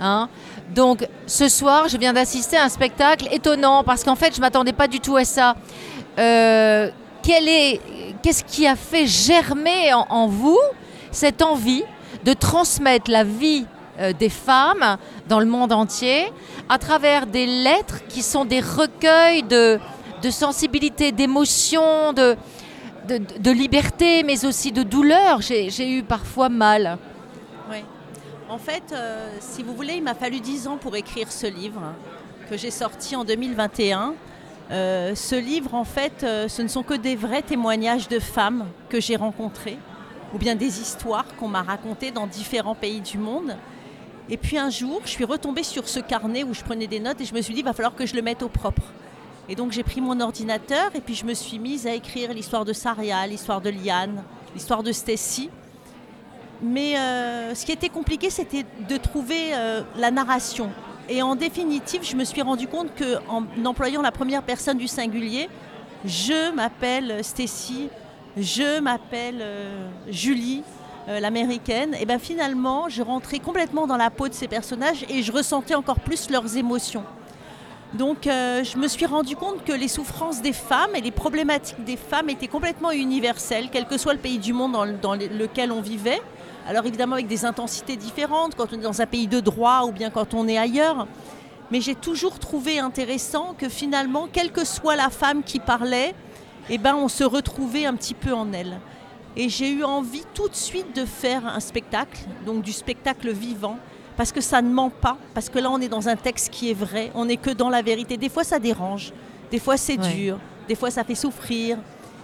Hein 0.00 0.30
Donc 0.70 1.06
ce 1.26 1.48
soir, 1.48 1.88
je 1.88 1.96
viens 1.98 2.12
d'assister 2.12 2.56
à 2.56 2.64
un 2.64 2.68
spectacle 2.68 3.28
étonnant 3.30 3.84
parce 3.84 4.04
qu'en 4.04 4.16
fait, 4.16 4.32
je 4.32 4.38
ne 4.38 4.42
m'attendais 4.42 4.72
pas 4.72 4.88
du 4.88 5.00
tout 5.00 5.16
à 5.16 5.24
ça. 5.24 5.54
Euh, 6.18 6.90
qu'est-ce 7.22 8.44
qui 8.44 8.66
a 8.66 8.76
fait 8.76 9.06
germer 9.06 9.92
en, 9.94 10.26
vous 10.26 10.58
cette 11.10 11.42
envie 11.42 11.84
de 12.24 12.32
transmettre 12.32 13.10
la 13.10 13.24
vie 13.24 13.66
euh, 14.00 14.12
des 14.12 14.28
femmes 14.28 14.96
dans 15.28 15.40
le 15.40 15.46
monde 15.46 15.72
entier 15.72 16.32
à 16.68 16.78
travers 16.78 17.26
des 17.26 17.46
lettres 17.46 18.00
qui 18.08 18.22
sont 18.22 18.44
des 18.44 18.60
recueils 18.60 19.42
de, 19.42 19.78
sensibilité, 20.30 21.12
d'émotion, 21.12 22.12
de, 22.12 22.36
de, 23.08 23.50
liberté, 23.50 24.22
mais 24.22 24.44
aussi 24.44 24.72
de 24.72 24.82
douleur? 24.82 25.40
J'ai 25.40 25.68
j'ai 25.70 25.90
eu 25.90 26.02
parfois 26.02 26.48
mal. 26.48 26.98
Oui. 27.70 27.78
En 28.48 28.58
fait, 28.58 28.92
euh, 28.92 29.30
si 29.40 29.62
vous 29.62 29.74
voulez, 29.74 29.94
il 29.94 30.02
m'a 30.02 30.14
fallu 30.14 30.40
10 30.40 30.68
ans 30.68 30.76
pour 30.76 30.96
écrire 30.96 31.30
ce 31.30 31.46
livre 31.46 31.80
que 32.50 32.56
j'ai 32.56 32.70
sorti 32.70 33.16
en 33.16 33.24
2021. 33.24 34.14
Euh, 34.70 35.14
ce 35.14 35.36
livre, 35.36 35.74
en 35.74 35.84
fait, 35.84 36.22
euh, 36.22 36.48
ce 36.48 36.62
ne 36.62 36.68
sont 36.68 36.82
que 36.82 36.94
des 36.94 37.16
vrais 37.16 37.42
témoignages 37.42 38.08
de 38.08 38.18
femmes 38.18 38.66
que 38.88 39.00
j'ai 39.00 39.16
rencontrées, 39.16 39.78
ou 40.34 40.38
bien 40.38 40.54
des 40.54 40.80
histoires 40.80 41.26
qu'on 41.36 41.48
m'a 41.48 41.62
racontées 41.62 42.10
dans 42.10 42.26
différents 42.26 42.74
pays 42.74 43.00
du 43.00 43.18
monde. 43.18 43.56
Et 44.28 44.36
puis 44.36 44.58
un 44.58 44.70
jour, 44.70 45.00
je 45.04 45.10
suis 45.10 45.24
retombée 45.24 45.62
sur 45.62 45.88
ce 45.88 46.00
carnet 46.00 46.42
où 46.42 46.54
je 46.54 46.62
prenais 46.62 46.86
des 46.86 47.00
notes 47.00 47.20
et 47.20 47.24
je 47.24 47.34
me 47.34 47.40
suis 47.40 47.54
dit, 47.54 47.60
il 47.60 47.64
va 47.64 47.72
falloir 47.72 47.94
que 47.94 48.06
je 48.06 48.14
le 48.14 48.22
mette 48.22 48.42
au 48.42 48.48
propre. 48.48 48.82
Et 49.48 49.54
donc 49.54 49.72
j'ai 49.72 49.82
pris 49.82 50.00
mon 50.00 50.20
ordinateur 50.20 50.90
et 50.94 51.00
puis 51.00 51.14
je 51.14 51.24
me 51.24 51.34
suis 51.34 51.58
mise 51.58 51.86
à 51.86 51.94
écrire 51.94 52.32
l'histoire 52.32 52.64
de 52.64 52.72
Saria, 52.72 53.26
l'histoire 53.26 53.60
de 53.60 53.70
Liane, 53.70 54.22
l'histoire 54.54 54.82
de 54.82 54.92
Stacy. 54.92 55.50
Mais 56.62 56.96
euh, 56.96 57.54
ce 57.54 57.66
qui 57.66 57.72
était 57.72 57.88
compliqué, 57.88 58.30
c'était 58.30 58.64
de 58.88 58.96
trouver 58.96 59.52
euh, 59.52 59.82
la 59.96 60.10
narration. 60.10 60.70
Et 61.08 61.20
en 61.20 61.34
définitive, 61.34 62.02
je 62.04 62.14
me 62.14 62.24
suis 62.24 62.40
rendu 62.42 62.68
compte 62.68 62.88
qu'en 62.96 63.44
employant 63.64 64.02
la 64.02 64.12
première 64.12 64.42
personne 64.42 64.78
du 64.78 64.86
singulier, 64.86 65.48
je 66.04 66.52
m'appelle 66.54 67.22
Stacy, 67.24 67.88
je 68.36 68.80
m'appelle 68.80 69.38
euh, 69.40 69.88
Julie, 70.08 70.62
l'américaine, 71.08 71.96
et 72.00 72.06
bien 72.06 72.20
finalement, 72.20 72.88
je 72.88 73.02
rentrais 73.02 73.40
complètement 73.40 73.88
dans 73.88 73.96
la 73.96 74.08
peau 74.08 74.28
de 74.28 74.34
ces 74.34 74.46
personnages 74.46 75.04
et 75.08 75.24
je 75.24 75.32
ressentais 75.32 75.74
encore 75.74 75.98
plus 75.98 76.30
leurs 76.30 76.56
émotions. 76.56 77.02
Donc 77.92 78.18
je 78.24 78.78
me 78.78 78.86
suis 78.86 79.04
rendu 79.04 79.34
compte 79.34 79.64
que 79.64 79.72
les 79.72 79.88
souffrances 79.88 80.40
des 80.40 80.52
femmes 80.52 80.94
et 80.94 81.00
les 81.00 81.10
problématiques 81.10 81.82
des 81.84 81.96
femmes 81.96 82.30
étaient 82.30 82.46
complètement 82.46 82.92
universelles, 82.92 83.68
quel 83.72 83.86
que 83.86 83.98
soit 83.98 84.12
le 84.12 84.20
pays 84.20 84.38
du 84.38 84.52
monde 84.52 84.72
dans, 84.72 84.84
le- 84.84 84.92
dans 84.92 85.14
le- 85.16 85.26
lequel 85.26 85.72
on 85.72 85.80
vivait. 85.80 86.22
Alors 86.68 86.86
évidemment 86.86 87.14
avec 87.14 87.26
des 87.26 87.44
intensités 87.44 87.96
différentes, 87.96 88.54
quand 88.54 88.72
on 88.72 88.76
est 88.78 88.82
dans 88.82 89.00
un 89.00 89.06
pays 89.06 89.26
de 89.26 89.40
droit 89.40 89.82
ou 89.86 89.92
bien 89.92 90.10
quand 90.10 90.34
on 90.34 90.46
est 90.46 90.58
ailleurs. 90.58 91.06
Mais 91.70 91.80
j'ai 91.80 91.94
toujours 91.94 92.38
trouvé 92.38 92.78
intéressant 92.78 93.54
que 93.56 93.68
finalement, 93.68 94.28
quelle 94.30 94.52
que 94.52 94.64
soit 94.64 94.94
la 94.96 95.10
femme 95.10 95.42
qui 95.42 95.58
parlait, 95.58 96.14
eh 96.70 96.78
ben, 96.78 96.94
on 96.94 97.08
se 97.08 97.24
retrouvait 97.24 97.86
un 97.86 97.94
petit 97.94 98.14
peu 98.14 98.32
en 98.32 98.52
elle. 98.52 98.78
Et 99.36 99.48
j'ai 99.48 99.70
eu 99.70 99.82
envie 99.82 100.24
tout 100.34 100.48
de 100.48 100.54
suite 100.54 100.94
de 100.94 101.06
faire 101.06 101.46
un 101.46 101.60
spectacle, 101.60 102.20
donc 102.44 102.62
du 102.62 102.72
spectacle 102.72 103.32
vivant, 103.32 103.78
parce 104.16 104.30
que 104.30 104.42
ça 104.42 104.60
ne 104.60 104.68
ment 104.70 104.90
pas, 104.90 105.16
parce 105.32 105.48
que 105.48 105.58
là 105.58 105.70
on 105.70 105.80
est 105.80 105.88
dans 105.88 106.08
un 106.08 106.16
texte 106.16 106.50
qui 106.50 106.70
est 106.70 106.74
vrai, 106.74 107.10
on 107.14 107.24
n'est 107.24 107.38
que 107.38 107.48
dans 107.50 107.70
la 107.70 107.80
vérité. 107.80 108.18
Des 108.18 108.28
fois 108.28 108.44
ça 108.44 108.58
dérange, 108.58 109.12
des 109.50 109.58
fois 109.58 109.78
c'est 109.78 109.98
Ouais. 109.98 110.12
dur, 110.14 110.38
des 110.68 110.74
fois 110.74 110.90
ça 110.90 111.02
fait 111.02 111.14
souffrir, 111.14 111.78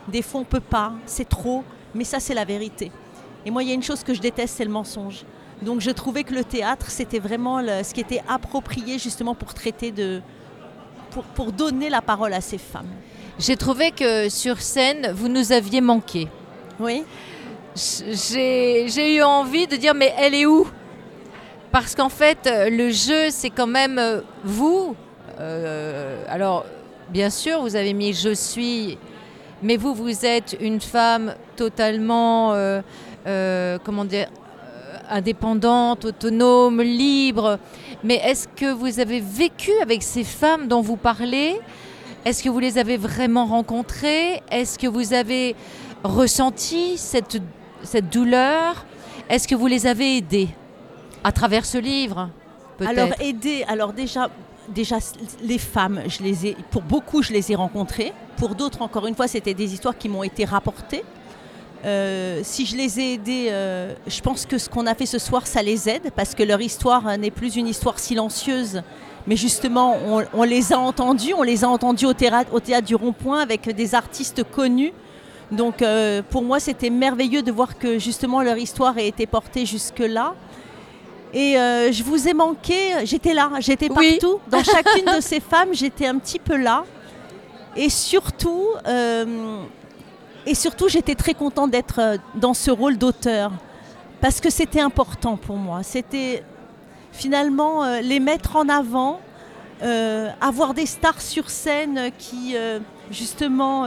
des 0.07 0.21
fois 0.21 0.43
on 0.43 0.45
peut 0.45 0.61
pas, 0.61 0.93
c'est 1.07 1.27
trop, 1.29 1.65
mais 1.95 2.05
ça 2.05 2.21
c'est 2.21 2.35
la 2.35 2.45
vérité. 2.45 2.93
Et 3.49 3.51
moi 3.51 3.63
il 3.63 3.69
y 3.71 3.73
a 3.73 3.75
une 3.75 3.83
chose 3.83 4.05
que 4.05 4.13
je 4.13 4.21
déteste, 4.21 4.57
c'est 4.59 4.65
le 4.67 4.71
mensonge. 4.71 5.25
Donc 5.63 5.81
je 5.81 5.91
trouvais 5.91 6.23
que 6.23 6.35
le 6.35 6.45
théâtre 6.45 6.91
c'était 6.91 7.19
vraiment 7.19 7.63
le- 7.63 7.83
ce 7.83 7.95
qui 7.95 8.01
était 8.03 8.21
approprié 8.29 8.99
justement 8.99 9.35
pour 9.35 9.55
traiter 9.55 9.91
de... 9.91 10.21
Pour, 11.13 11.25
pour 11.25 11.53
donner 11.53 11.89
la 11.89 12.03
parole 12.03 12.35
à 12.35 12.43
ces 12.43 12.59
femmes. 12.59 12.91
J'ai 13.39 13.57
trouvé 13.57 13.91
que 13.91 14.29
sur 14.29 14.61
scène, 14.61 15.13
vous 15.15 15.29
nous 15.29 15.51
aviez 15.53 15.81
manqué. 15.81 16.29
Oui 16.79 17.05
J'ai 17.75 19.17
eu 19.17 19.23
envie 19.23 19.67
de 19.67 19.77
dire, 19.77 19.95
mais 19.95 20.13
elle 20.19 20.35
est 20.35 20.45
où? 20.45 20.69
Parce 21.73 21.95
qu'en 21.95 22.11
fait, 22.11 22.47
euh, 22.47 22.69
le 22.69 22.91
jeu, 22.91 23.31
c'est 23.31 23.49
quand 23.49 23.67
même 23.67 23.99
euh, 23.99 24.21
vous. 24.45 24.95
Euh, 25.41 26.23
alors, 26.29 26.67
bien 27.09 27.31
sûr, 27.31 27.63
vous 27.63 27.75
avez 27.75 27.95
mis 27.95 28.13
je 28.13 28.35
suis, 28.35 28.99
mais 29.63 29.77
vous, 29.79 29.95
vous 29.95 30.27
êtes 30.27 30.57
une 30.61 30.81
femme 30.81 31.35
totalement, 31.57 32.53
euh, 32.53 32.83
comment 33.85 34.05
dire, 34.05 34.29
euh, 34.29 34.97
indépendante, 35.11 36.05
autonome, 36.05 36.83
libre. 36.83 37.59
Mais 38.05 38.17
est-ce 38.17 38.49
que 38.49 38.73
vous 38.73 39.01
avez 39.01 39.21
vécu 39.21 39.73
avec 39.83 40.03
ces 40.03 40.25
femmes 40.25 40.69
dont 40.69 40.81
vous 40.81 40.97
parlez? 40.97 41.59
Est-ce 42.25 42.43
que 42.43 42.49
vous 42.49 42.59
les 42.59 42.79
avez 42.79 42.97
vraiment 42.97 43.47
rencontrées? 43.47 44.43
Est-ce 44.51 44.79
que 44.79 44.87
vous 44.87 45.15
avez 45.15 45.57
ressenti 46.05 46.99
cette, 46.99 47.41
cette 47.83 48.11
douleur? 48.11 48.85
Est-ce 49.29 49.49
que 49.49 49.55
vous 49.55 49.67
les 49.67 49.87
avez 49.87 50.19
aidées 50.19 50.49
à 51.25 51.33
travers 51.33 51.65
ce 51.65 51.79
livre 51.79 52.31
Alors 52.87 53.11
aider, 53.21 53.65
alors 53.69 53.93
déjà, 53.93 54.31
déjà 54.69 54.99
les 55.43 55.59
femmes, 55.59 56.03
je 56.07 56.23
les 56.23 56.47
ai, 56.47 56.57
pour 56.71 56.83
beaucoup 56.83 57.23
je 57.23 57.33
les 57.33 57.53
ai 57.53 57.55
rencontrées. 57.55 58.13
Pour 58.37 58.55
d'autres, 58.55 58.83
encore 58.83 59.07
une 59.07 59.15
fois, 59.15 59.29
c'était 59.29 59.55
des 59.55 59.73
histoires 59.75 59.97
qui 59.97 60.09
m'ont 60.09 60.23
été 60.23 60.45
rapportées. 60.45 61.05
Euh, 61.85 62.41
si 62.43 62.67
je 62.67 62.77
les 62.77 62.99
ai 62.99 63.13
aidées, 63.15 63.49
euh, 63.51 63.95
je 64.07 64.21
pense 64.21 64.47
que 64.47 64.59
ce 64.59 64.69
qu'on 64.69 64.87
a 64.87 64.95
fait 64.97 65.07
ce 65.07 65.19
soir, 65.19 65.47
ça 65.47 65.63
les 65.63 65.89
aide 65.89 66.11
parce 66.17 66.35
que 66.35 66.43
leur 66.43 66.61
histoire 66.61 67.07
euh, 67.07 67.17
n'est 67.17 67.31
plus 67.31 67.55
une 67.55 67.69
histoire 67.69 68.01
silencieuse, 68.01 68.83
mais 69.29 69.37
justement, 69.37 69.97
on, 70.07 70.25
on 70.35 70.43
les 70.43 70.73
a 70.73 70.79
entendus, 70.79 71.35
on 71.37 71.45
les 71.45 71.63
a 71.63 71.69
entendus 71.69 72.07
au 72.07 72.15
théâtre, 72.15 72.53
au 72.53 72.59
théâtre 72.59 72.87
du 72.87 72.97
Rond-Point 72.97 73.41
avec 73.41 73.69
des 73.75 73.95
artistes 73.95 74.43
connus. 74.43 74.93
Donc 75.53 75.81
euh, 75.81 76.21
pour 76.29 76.43
moi, 76.43 76.59
c'était 76.59 76.91
merveilleux 76.91 77.43
de 77.43 77.53
voir 77.53 77.79
que 77.79 77.99
justement 77.99 78.43
leur 78.43 78.59
histoire 78.59 78.99
ait 78.99 79.07
été 79.09 79.27
portée 79.27 79.65
jusque-là. 79.65 80.35
Et 81.33 81.53
je 81.93 82.03
vous 82.03 82.27
ai 82.27 82.33
manqué, 82.33 83.05
j'étais 83.05 83.35
là, 83.35 83.51
j'étais 83.61 83.89
Oui. 83.95 84.19
partout. 84.19 84.41
Dans 84.51 84.65
chacune 84.65 85.05
de 85.15 85.21
ces 85.21 85.41
femmes, 85.41 85.69
j'étais 85.73 86.07
un 86.07 86.17
petit 86.19 86.39
peu 86.39 86.57
là. 86.57 86.85
Et 87.77 87.91
surtout, 87.91 88.65
et 90.51 90.55
surtout 90.55 90.89
j'étais 90.89 91.15
très 91.15 91.35
contente 91.35 91.71
d'être 91.71 91.99
euh, 92.01 92.17
dans 92.35 92.55
ce 92.55 92.71
rôle 92.71 92.97
d'auteur. 92.99 93.53
Parce 94.21 94.41
que 94.41 94.51
c'était 94.51 94.81
important 94.81 95.37
pour 95.37 95.57
moi. 95.57 95.83
C'était 95.83 96.43
finalement 97.13 97.85
euh, 97.85 98.01
les 98.01 98.21
mettre 98.21 98.57
en 98.57 98.69
avant, 98.69 99.21
euh, 99.83 100.29
avoir 100.41 100.75
des 100.75 100.87
stars 100.87 101.21
sur 101.21 101.51
scène 101.51 102.11
qui, 102.19 102.55
euh, 102.57 102.81
justement, 103.11 103.87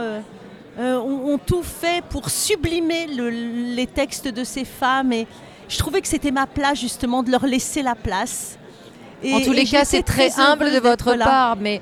ont, 0.78 1.32
ont 1.34 1.38
tout 1.38 1.62
fait 1.62 2.02
pour 2.08 2.30
sublimer 2.30 3.06
le- 3.08 3.28
les 3.28 3.86
textes 3.86 4.26
de 4.28 4.42
ces 4.42 4.64
femmes. 4.64 5.12
Et 5.12 5.26
je 5.68 5.76
trouvais 5.78 6.00
que 6.00 6.08
c'était 6.08 6.30
ma 6.30 6.46
place, 6.46 6.80
justement, 6.80 7.22
de 7.22 7.30
leur 7.30 7.44
laisser 7.44 7.82
la 7.82 7.94
place. 7.94 8.58
Et- 9.22 9.34
En 9.34 9.40
tous 9.42 9.52
les 9.52 9.64
cas, 9.66 9.84
c'est 9.84 10.02
très, 10.02 10.30
humble 10.40 10.64
heureuse 10.64 10.74
de 10.76 10.80
votre 10.88 11.04
part, 11.24 11.56
mais 11.56 11.80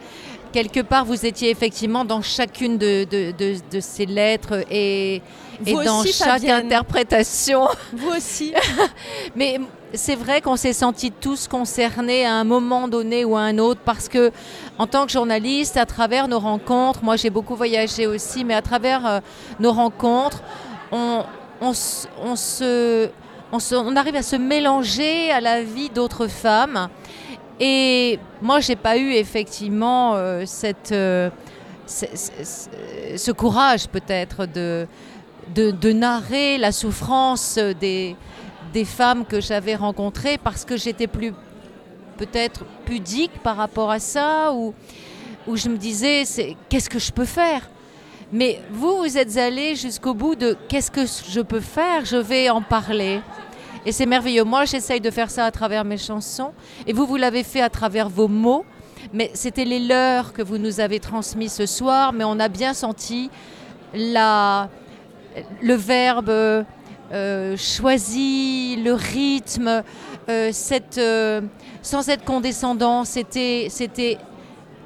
quelque 0.52 0.80
part, 0.80 1.04
vous 1.04 1.25
étiez 1.26 1.50
effectivement 1.50 2.04
dans 2.04 2.23
chacune 2.23 2.78
de, 2.78 3.04
de- 3.04 3.33
de- 3.33 3.57
de 3.71 3.80
ces 3.80 4.07
lettres 4.07 4.64
et, 4.71 5.23
dans 5.66 6.00
aussi, 6.00 6.12
chaque 6.12 6.28
Fabienne. 6.28 6.66
interprétation. 6.66 7.69
Vous 7.92 8.11
aussi. 8.16 8.52
Mais 9.37 9.61
c'est 9.92 10.14
vrai 10.14 10.40
qu'on 10.40 10.57
s'est 10.57 10.73
sentis 10.73 11.11
tous 11.12 11.49
concernés 11.49 12.25
à 12.25 12.35
un 12.35 12.45
moment 12.45 12.88
donné 12.88 13.25
ou 13.25 13.37
à 13.37 13.40
un 13.40 13.59
autre 13.59 13.80
parce 13.85 14.09
que, 14.09 14.30
en 14.78 14.87
tant 14.87 15.07
que 15.07 15.12
journaliste, 15.12 15.76
à 15.76 15.87
travers 15.87 16.28
nos 16.28 16.38
rencontres, 16.38 17.00
moi 17.02 17.16
j'ai 17.16 17.30
beaucoup 17.30 17.57
voyagé 17.57 18.07
aussi, 18.07 18.45
mais 18.45 18.54
à 18.54 18.62
travers 18.62 19.07
euh, 19.07 19.21
nos 19.59 19.73
rencontres, 19.73 20.42
on, 20.92 21.25
on 21.61 21.71
s- 21.73 22.09
on 22.25 22.37
se, 22.37 23.09
on 23.52 23.59
se- 23.59 23.75
on 23.75 23.97
arrive 23.97 24.16
à 24.16 24.23
se 24.23 24.37
mélanger 24.37 25.30
à 25.30 25.40
la 25.40 25.62
vie 25.62 25.90
d'autres 25.90 26.26
femmes. 26.28 26.88
Et 27.61 28.19
moi, 28.40 28.61
j'ai 28.61 28.76
pas 28.76 28.97
eu 28.97 29.12
effectivement 29.12 30.14
euh, 30.14 30.45
cette, 30.47 30.93
euh, 30.93 31.29
ce, 31.87 33.31
courage 33.33 33.87
peut-être 33.87 34.47
de, 34.47 34.87
de, 35.55 35.93
narrer 35.93 36.57
la 36.57 36.73
souffrance 36.73 37.59
des, 37.59 38.17
des 38.73 38.85
femmes 38.87 39.26
que 39.26 39.43
j'avais 39.43 39.75
rencontrées 39.75 40.38
parce 40.38 40.64
que 40.64 40.79
j'étais 40.79 41.07
plus 41.07 41.35
peut-être 42.17 42.64
pudique 42.85 43.43
par 43.43 43.57
rapport 43.57 43.90
à 43.90 43.99
ça, 43.99 44.52
ou 44.52 44.75
où 45.47 45.57
je 45.57 45.69
me 45.69 45.76
disais, 45.76 46.25
qu'est-ce 46.69 46.90
que 46.90 46.99
je 46.99 47.12
peux 47.12 47.25
faire? 47.25 47.69
Mais 48.33 48.61
vous, 48.71 48.99
vous 48.99 49.19
êtes 49.19 49.37
allé 49.37 49.75
jusqu'au 49.75 50.14
bout 50.14 50.35
de 50.35 50.57
qu'est-ce 50.69 50.90
que 50.90 51.07
je 51.07 51.40
peux 51.40 51.61
faire? 51.61 52.05
Je 52.05 52.17
vais 52.17 52.49
en 52.50 52.62
parler. 52.62 53.21
Et 53.87 53.92
c'est 53.92 54.06
merveilleux. 54.06 54.44
Moi, 54.44 54.64
j'essaye 54.64 55.00
de 55.00 55.10
faire 55.10 55.30
ça 55.30 55.46
à 55.46 55.50
travers 55.50 55.84
mes 55.84 55.96
chansons. 55.96 56.52
Et 56.87 56.92
vous, 56.92 57.06
vous 57.06 57.16
l'avez 57.16 57.44
fait 57.44 57.62
à 57.62 57.70
travers 57.70 58.08
vos 58.08 58.28
mots. 58.28 58.64
Mais 59.12 59.30
c'était 59.34 59.64
les 59.64 59.80
leurs 59.80 60.32
que 60.32 60.42
vous 60.42 60.58
nous 60.58 60.80
avez 60.80 61.00
transmis 61.00 61.49
ce 61.49 61.66
soir. 61.66 62.12
Mais 62.12 62.25
on 62.25 62.38
a 62.38 62.49
bien 62.49 62.75
senti 62.75 63.30
la, 63.94 64.68
le 65.62 65.75
verbe 65.75 66.64
euh, 67.12 67.56
choisi, 67.56 68.76
le 68.76 68.92
rythme, 68.92 69.82
euh, 70.28 70.50
cette, 70.52 70.99
euh, 70.99 71.40
sans 71.82 72.08
être 72.08 72.25
condescendant, 72.25 73.04
c'était, 73.04 73.66
c'était 73.68 74.16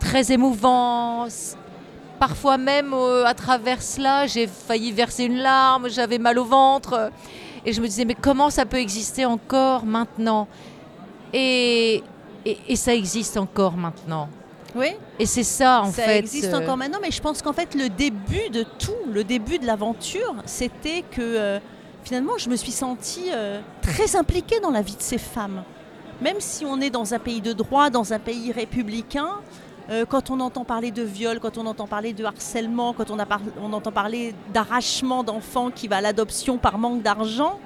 très 0.01 0.33
émouvant. 0.33 1.27
Parfois 2.19 2.57
même 2.57 2.95
à 3.27 3.35
travers 3.35 3.83
cela, 3.83 4.27
j'ai 4.27 4.47
failli 4.47 4.91
verser 4.93 5.25
une 5.25 5.37
larme, 5.37 5.91
j'avais 5.91 6.17
mal 6.17 6.39
au 6.39 6.45
ventre. 6.45 7.11
Et 7.65 7.73
je 7.73 7.81
me 7.81 7.87
disais, 7.87 8.05
mais 8.05 8.17
comment 8.21 8.51
ça 8.51 8.67
peut 8.67 8.79
exister 8.79 9.25
encore 9.25 9.85
maintenant? 9.85 10.49
Et, 11.33 12.03
et, 12.45 12.77
ça 12.77 12.95
existe 12.95 13.37
encore 13.37 13.77
maintenant. 13.77 14.29
Oui. 14.77 14.89
Et 15.19 15.27
c'est 15.27 15.45
ça, 15.45 15.83
en 15.83 15.91
fait. 15.91 16.03
Ça 16.03 16.17
existe 16.17 16.53
encore 16.53 16.77
maintenant, 16.77 16.99
mais 17.01 17.11
je 17.11 17.21
pense 17.21 17.43
qu'en 17.43 17.53
fait, 17.53 17.75
le 17.75 17.89
début 17.89 18.51
de 18.51 18.63
tout, 18.63 18.93
le 19.11 19.25
début 19.25 19.59
de 19.59 19.67
l'aventure, 19.67 20.35
c'était 20.45 21.03
que 21.11 21.61
finalement, 22.05 22.37
je 22.39 22.51
me 22.51 22.57
suis 22.57 22.71
sentie 22.71 23.31
euh, 23.33 23.61
très 23.81 24.15
impliquée 24.15 24.61
dans 24.61 24.71
la 24.71 24.83
vie 24.83 24.97
de 24.97 25.03
ces 25.03 25.19
femmes. 25.19 25.65
Même 26.21 26.37
si 26.39 26.65
on 26.65 26.81
est 26.81 26.91
dans 26.91 27.15
un 27.15 27.19
pays 27.19 27.41
de 27.41 27.53
droit, 27.53 27.91
dans 27.91 28.13
un 28.13 28.19
pays 28.19 28.53
républicain, 28.53 29.31
euh, 29.91 30.05
quand 30.07 30.31
on 30.31 30.41
entend 30.41 30.65
parler 30.65 30.91
de 30.91 31.03
viol, 31.03 31.41
quand 31.41 31.59
on 31.59 31.67
entend 31.67 31.87
parler 31.87 32.13
de 32.13 32.25
harcèlement, 32.25 32.95
quand 32.95 33.11
on, 33.11 33.19
on 33.63 33.73
entend 33.73 33.93
parler 33.93 34.35
d'arrachement 34.53 35.23
d'enfants 35.23 35.71
qui 35.71 35.89
va 35.89 35.97
à 35.97 36.01
l'adoption 36.01 36.57
par 36.57 36.79
manque 36.79 37.03
d'argent, 37.03 37.59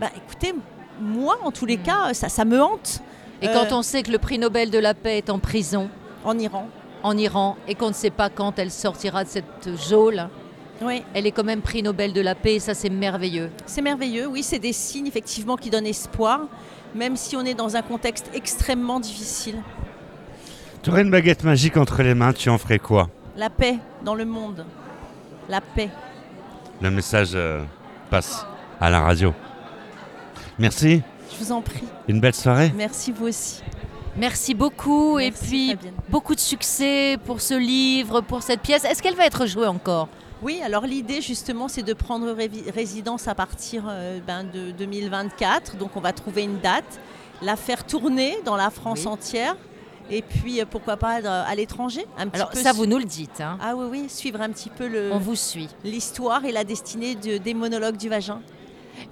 bah, 0.00 0.08
écoutez, 0.16 0.54
moi, 1.00 1.36
en 1.42 1.50
tous 1.50 1.66
les 1.66 1.76
mm. 1.76 1.82
cas, 1.82 2.14
ça, 2.14 2.28
ça 2.28 2.44
me 2.44 2.62
hante. 2.62 3.00
Et 3.42 3.46
quand 3.46 3.72
euh, 3.72 3.76
on 3.76 3.82
sait 3.82 4.02
que 4.02 4.10
le 4.10 4.18
prix 4.18 4.38
Nobel 4.38 4.70
de 4.70 4.78
la 4.78 4.94
paix 4.94 5.18
est 5.18 5.30
en 5.30 5.38
prison 5.38 5.88
En 6.24 6.38
Iran. 6.38 6.68
En 7.02 7.16
Iran, 7.16 7.56
et 7.68 7.74
qu'on 7.74 7.88
ne 7.88 7.94
sait 7.94 8.10
pas 8.10 8.30
quand 8.30 8.58
elle 8.58 8.70
sortira 8.72 9.24
de 9.24 9.28
cette 9.28 9.76
geôle. 9.88 10.28
Oui. 10.82 11.02
Elle 11.14 11.26
est 11.26 11.32
quand 11.32 11.44
même 11.44 11.60
prix 11.60 11.82
Nobel 11.82 12.12
de 12.12 12.20
la 12.20 12.34
paix, 12.34 12.58
ça 12.60 12.74
c'est 12.74 12.90
merveilleux. 12.90 13.50
C'est 13.66 13.82
merveilleux, 13.82 14.26
oui, 14.26 14.42
c'est 14.42 14.58
des 14.58 14.72
signes 14.72 15.06
effectivement 15.06 15.56
qui 15.56 15.70
donnent 15.70 15.86
espoir, 15.86 16.42
même 16.94 17.16
si 17.16 17.36
on 17.36 17.42
est 17.42 17.54
dans 17.54 17.76
un 17.76 17.82
contexte 17.82 18.30
extrêmement 18.32 19.00
difficile. 19.00 19.60
Tu 20.88 20.92
aurais 20.92 21.02
une 21.02 21.10
baguette 21.10 21.44
magique 21.44 21.76
entre 21.76 22.02
les 22.02 22.14
mains, 22.14 22.32
tu 22.32 22.48
en 22.48 22.56
ferais 22.56 22.78
quoi 22.78 23.10
La 23.36 23.50
paix 23.50 23.76
dans 24.02 24.14
le 24.14 24.24
monde. 24.24 24.64
La 25.46 25.60
paix. 25.60 25.90
Le 26.80 26.90
message 26.90 27.32
euh, 27.34 27.62
passe 28.08 28.46
à 28.80 28.88
la 28.88 29.02
radio. 29.02 29.34
Merci. 30.58 31.02
Je 31.30 31.44
vous 31.44 31.52
en 31.52 31.60
prie. 31.60 31.84
Une 32.08 32.20
belle 32.20 32.34
soirée. 32.34 32.72
Merci 32.74 33.12
vous 33.12 33.26
aussi. 33.26 33.62
Merci 34.16 34.54
beaucoup 34.54 35.18
et 35.18 35.30
puis 35.30 35.76
beaucoup 36.08 36.34
de 36.34 36.40
succès 36.40 37.18
pour 37.26 37.42
ce 37.42 37.52
livre, 37.52 38.22
pour 38.22 38.42
cette 38.42 38.62
pièce. 38.62 38.86
Est-ce 38.86 39.02
qu'elle 39.02 39.14
va 39.14 39.26
être 39.26 39.44
jouée 39.44 39.66
encore? 39.66 40.08
Oui, 40.40 40.62
alors 40.64 40.86
l'idée 40.86 41.20
justement 41.20 41.68
c'est 41.68 41.82
de 41.82 41.92
prendre 41.92 42.34
résidence 42.74 43.28
à 43.28 43.34
partir 43.34 43.84
euh, 43.90 44.20
ben, 44.26 44.42
de 44.42 44.70
2024. 44.70 45.76
Donc 45.76 45.98
on 45.98 46.00
va 46.00 46.14
trouver 46.14 46.44
une 46.44 46.60
date, 46.60 46.98
la 47.42 47.56
faire 47.56 47.84
tourner 47.84 48.38
dans 48.46 48.56
la 48.56 48.70
France 48.70 49.04
entière. 49.04 49.54
Et 50.10 50.22
puis 50.22 50.60
euh, 50.60 50.64
pourquoi 50.68 50.96
pas 50.96 51.20
à 51.24 51.54
l'étranger 51.54 52.04
Alors 52.32 52.52
ça 52.54 52.72
vous 52.72 52.86
nous 52.86 52.98
le 52.98 53.04
dites. 53.04 53.40
Hein. 53.40 53.58
Ah 53.62 53.74
oui 53.76 53.86
oui, 53.90 54.04
suivre 54.08 54.40
un 54.40 54.50
petit 54.50 54.70
peu 54.70 54.88
le. 54.88 55.10
On 55.12 55.18
vous 55.18 55.36
suit. 55.36 55.68
L'histoire 55.84 56.44
et 56.44 56.52
la 56.52 56.64
destinée 56.64 57.14
des 57.14 57.54
monologues 57.54 57.96
du 57.96 58.08
vagin. 58.08 58.40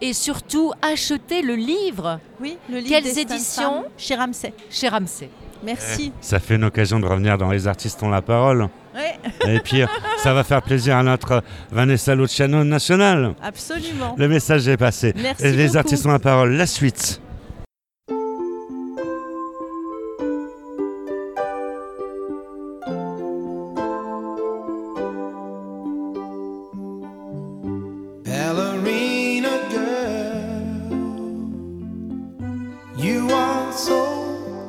Et 0.00 0.12
surtout 0.12 0.72
acheter 0.82 1.42
le 1.42 1.54
livre. 1.54 2.18
Oui, 2.40 2.58
le 2.68 2.78
livre. 2.78 2.88
Quelles 2.88 3.18
éditions 3.18 3.84
Chez 3.96 4.16
Ramsay. 4.16 4.52
Chez 4.68 4.88
Ramsay. 4.88 5.30
Merci. 5.64 6.12
Eh, 6.14 6.24
ça 6.24 6.38
fait 6.40 6.56
une 6.56 6.64
occasion 6.64 6.98
de 6.98 7.06
revenir 7.06 7.38
dans 7.38 7.50
Les 7.50 7.66
artistes 7.66 8.02
ont 8.02 8.08
la 8.08 8.22
parole. 8.22 8.68
Et 9.46 9.60
puis, 9.60 9.82
ça 10.18 10.32
va 10.32 10.42
faire 10.42 10.62
plaisir 10.62 10.96
à 10.96 11.02
notre 11.02 11.42
Vanessa 11.70 12.14
Luciano 12.14 12.64
national. 12.64 13.34
Absolument. 13.42 14.14
Le 14.16 14.28
message 14.28 14.66
est 14.68 14.76
passé. 14.76 15.12
Merci 15.16 15.52
Les 15.52 15.76
artistes 15.76 16.06
ont 16.06 16.12
la 16.12 16.18
parole. 16.18 16.52
La 16.52 16.66
suite. 16.66 17.20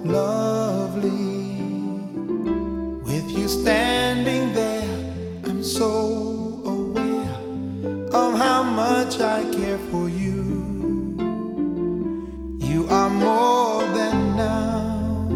lovely. 0.04 1.62
With 3.04 3.30
you 3.32 3.48
standing 3.48 4.54
there, 4.54 4.90
I'm 5.46 5.64
so 5.64 6.62
aware 6.66 7.36
of 8.14 8.38
how 8.38 8.64
much 8.64 9.20
I 9.20 9.44
care 9.54 9.78
for 9.90 10.10
you. 10.10 10.44
You 12.60 12.88
are 12.90 13.10
more 13.10 13.82
than 13.98 14.36
now. 14.36 15.30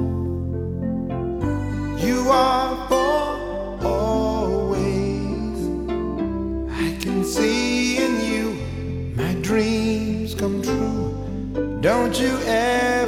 You 1.97 2.29
are 2.29 2.87
for 2.87 3.85
always. 3.85 5.57
I 6.69 6.97
can 7.01 7.23
see 7.23 7.97
in 7.97 8.13
you 8.31 9.13
my 9.15 9.33
dreams 9.41 10.35
come 10.35 10.61
true. 10.61 11.79
Don't 11.81 12.19
you 12.19 12.37
ever 12.45 13.00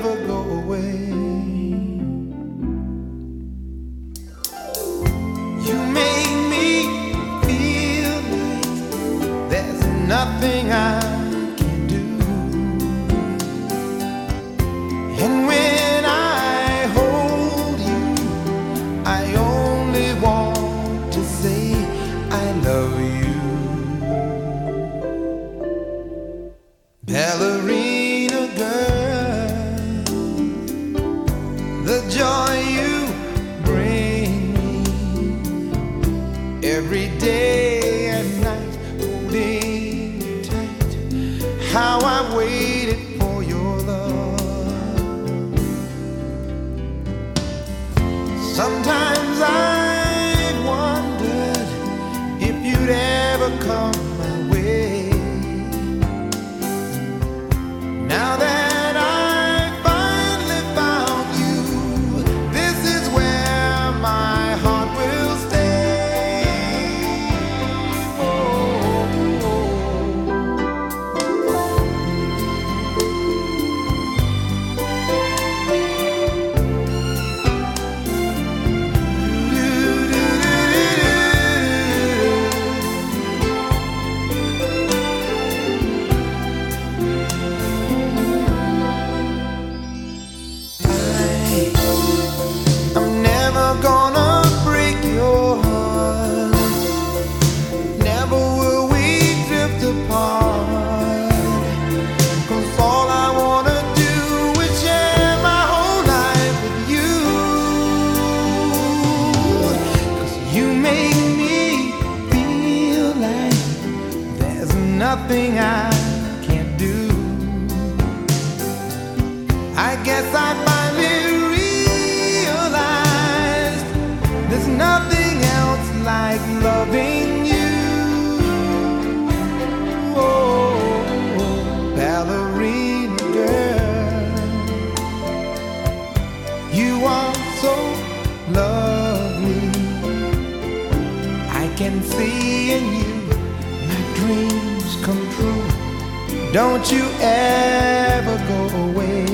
Don't 146.53 146.91
you 146.91 147.03
ever 147.19 148.37
go 148.47 148.59
away. 148.85 149.25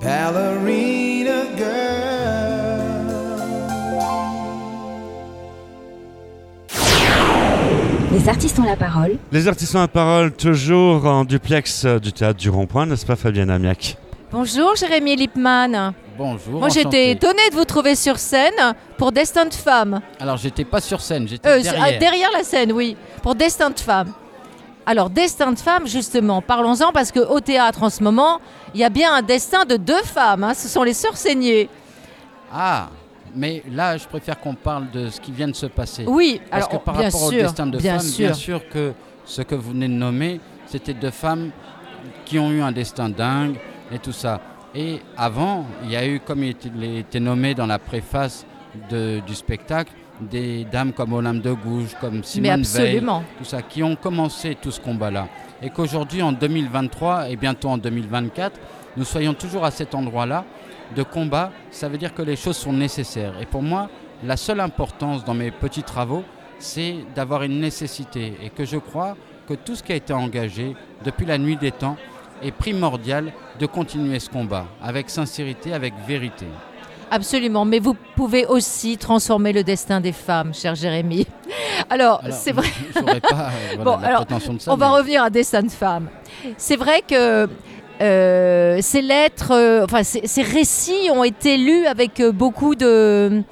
Ballerina 0.00 1.42
girl. 1.56 1.98
Les 8.12 8.28
artistes 8.28 8.56
ont 8.60 8.62
la 8.62 8.76
parole. 8.76 9.16
Les 9.32 9.48
artistes 9.48 9.74
ont 9.74 9.80
la 9.80 9.88
parole 9.88 10.30
toujours 10.30 11.06
en 11.06 11.24
duplex 11.24 11.84
euh, 11.84 11.98
du 11.98 12.12
théâtre 12.12 12.38
du 12.38 12.50
Rond-Point, 12.50 12.86
n'est-ce 12.86 13.04
pas 13.04 13.16
Fabienne 13.16 13.50
Amiac? 13.50 13.98
Bonjour 14.30 14.76
Jérémy 14.76 15.16
Lipman. 15.16 15.92
Bonjour. 16.16 16.60
Moi 16.60 16.68
j'étais 16.68 17.12
étonnée 17.12 17.48
de 17.50 17.54
vous 17.56 17.64
trouver 17.64 17.94
sur 17.94 18.18
scène 18.18 18.74
pour 18.96 19.12
Destin 19.12 19.46
de 19.46 19.54
femme. 19.54 20.00
Alors 20.20 20.36
j'étais 20.36 20.64
pas 20.64 20.80
sur 20.80 21.00
scène, 21.00 21.26
j'étais 21.28 21.48
Euh, 21.48 21.62
derrière. 21.62 21.82
ah, 21.86 21.92
derrière 21.98 22.30
la 22.32 22.42
scène, 22.44 22.72
oui, 22.72 22.96
pour 23.22 23.34
Destin 23.34 23.70
de 23.70 23.78
femme. 23.78 24.12
Alors 24.84 25.08
Destin 25.10 25.52
de 25.52 25.58
femme, 25.58 25.86
justement, 25.86 26.42
parlons-en 26.42 26.92
parce 26.92 27.12
qu'au 27.12 27.40
théâtre 27.40 27.82
en 27.82 27.90
ce 27.90 28.02
moment, 28.02 28.40
il 28.74 28.80
y 28.80 28.84
a 28.84 28.90
bien 28.90 29.14
un 29.14 29.22
destin 29.22 29.64
de 29.64 29.76
deux 29.76 30.02
femmes. 30.02 30.44
hein, 30.44 30.54
ce 30.54 30.68
sont 30.68 30.82
les 30.82 30.94
sœurs 30.94 31.16
Saigné. 31.16 31.68
Ah, 32.52 32.88
mais 33.34 33.62
là 33.70 33.96
je 33.96 34.06
préfère 34.06 34.38
qu'on 34.40 34.54
parle 34.54 34.90
de 34.90 35.08
ce 35.08 35.20
qui 35.20 35.30
vient 35.32 35.48
de 35.48 35.54
se 35.54 35.66
passer. 35.66 36.04
Oui, 36.06 36.40
Parce 36.50 36.64
alors 36.66 36.80
que 36.80 36.84
par 36.84 36.94
bien 36.96 37.04
rapport 37.06 37.20
sûr, 37.30 37.38
au 37.38 37.42
destin 37.42 37.66
de 37.66 37.78
bien 37.78 37.98
sûr. 37.98 38.26
bien 38.26 38.34
sûr 38.34 38.68
que 38.68 38.92
ce 39.24 39.40
que 39.42 39.54
vous 39.54 39.70
venez 39.70 39.88
de 39.88 39.92
nommer, 39.94 40.40
c'était 40.66 40.94
deux 40.94 41.10
femmes 41.10 41.50
qui 42.26 42.38
ont 42.38 42.50
eu 42.50 42.60
un 42.60 42.72
destin 42.72 43.08
dingue 43.08 43.56
et 43.92 43.98
tout 43.98 44.12
ça. 44.12 44.40
Et 44.74 45.00
avant, 45.16 45.64
il 45.84 45.90
y 45.90 45.96
a 45.96 46.06
eu, 46.06 46.20
comme 46.20 46.44
il 46.44 46.50
était, 46.50 46.70
il 46.74 46.96
était 46.98 47.20
nommé 47.20 47.54
dans 47.54 47.66
la 47.66 47.78
préface 47.78 48.44
de- 48.90 49.20
du 49.26 49.34
spectacle, 49.34 49.92
des 50.20 50.64
dames 50.64 50.92
comme 50.92 51.12
Olympe 51.12 51.40
de 51.42 51.52
Gouges, 51.52 51.94
comme 52.00 52.22
Simone 52.24 52.62
Veil, 52.84 53.00
tout 53.38 53.44
ça, 53.44 53.62
qui 53.62 53.82
ont 53.82 53.96
commencé 53.96 54.56
tout 54.60 54.70
ce 54.70 54.80
combat-là. 54.80 55.28
Et 55.62 55.70
qu'aujourd'hui, 55.70 56.22
en 56.22 56.32
2023 56.32 57.28
et 57.30 57.36
bientôt 57.36 57.68
en 57.68 57.78
2024, 57.78 58.58
nous 58.96 59.04
soyons 59.04 59.32
toujours 59.34 59.64
à 59.64 59.70
cet 59.70 59.94
endroit-là 59.94 60.44
de 60.94 61.02
combat, 61.02 61.50
ça 61.70 61.88
veut 61.88 61.98
dire 61.98 62.14
que 62.14 62.22
les 62.22 62.36
choses 62.36 62.56
sont 62.56 62.72
nécessaires. 62.72 63.34
Et 63.40 63.46
pour 63.46 63.62
moi, 63.62 63.88
la 64.24 64.36
seule 64.36 64.60
importance 64.60 65.24
dans 65.24 65.34
mes 65.34 65.50
petits 65.50 65.82
travaux, 65.82 66.24
c'est 66.58 66.96
d'avoir 67.14 67.42
une 67.44 67.60
nécessité. 67.60 68.34
Et 68.42 68.50
que 68.50 68.64
je 68.64 68.76
crois 68.76 69.16
que 69.48 69.54
tout 69.54 69.74
ce 69.76 69.82
qui 69.82 69.92
a 69.92 69.96
été 69.96 70.12
engagé 70.12 70.74
depuis 71.04 71.26
la 71.26 71.38
nuit 71.38 71.56
des 71.56 71.70
temps 71.70 71.96
est 72.42 72.52
primordial 72.52 73.32
de 73.58 73.66
continuer 73.66 74.18
ce 74.20 74.30
combat, 74.30 74.66
avec 74.82 75.10
sincérité, 75.10 75.72
avec 75.72 75.94
vérité. 76.06 76.46
Absolument, 77.10 77.64
mais 77.64 77.78
vous 77.78 77.96
pouvez 78.16 78.44
aussi 78.46 78.98
transformer 78.98 79.52
le 79.52 79.64
destin 79.64 80.00
des 80.00 80.12
femmes, 80.12 80.52
cher 80.52 80.74
Jérémy. 80.74 81.26
Alors, 81.90 82.20
Alors, 82.22 82.34
c'est 82.36 82.52
vrai. 82.52 82.68
Pas 82.94 83.00
euh, 83.00 83.10
voilà, 83.76 83.84
Bon, 83.84 83.96
la 83.98 84.08
alors, 84.08 84.26
de 84.26 84.58
ça. 84.58 84.72
On 84.72 84.76
va 84.76 84.90
revenir 84.90 85.22
à 85.22 85.30
Destin 85.30 85.62
de 85.62 85.70
femme. 85.70 86.08
C'est 86.58 86.76
vrai 86.76 87.02
que 87.06 87.48
euh, 88.00 88.78
ces 88.80 89.02
lettres, 89.02 89.52
euh, 89.52 89.84
enfin 89.84 90.02
ces, 90.02 90.26
ces 90.26 90.42
récits 90.42 91.10
ont 91.12 91.24
été 91.24 91.56
lus 91.56 91.86
avec 91.86 92.22
beaucoup 92.22 92.74
de 92.74 93.42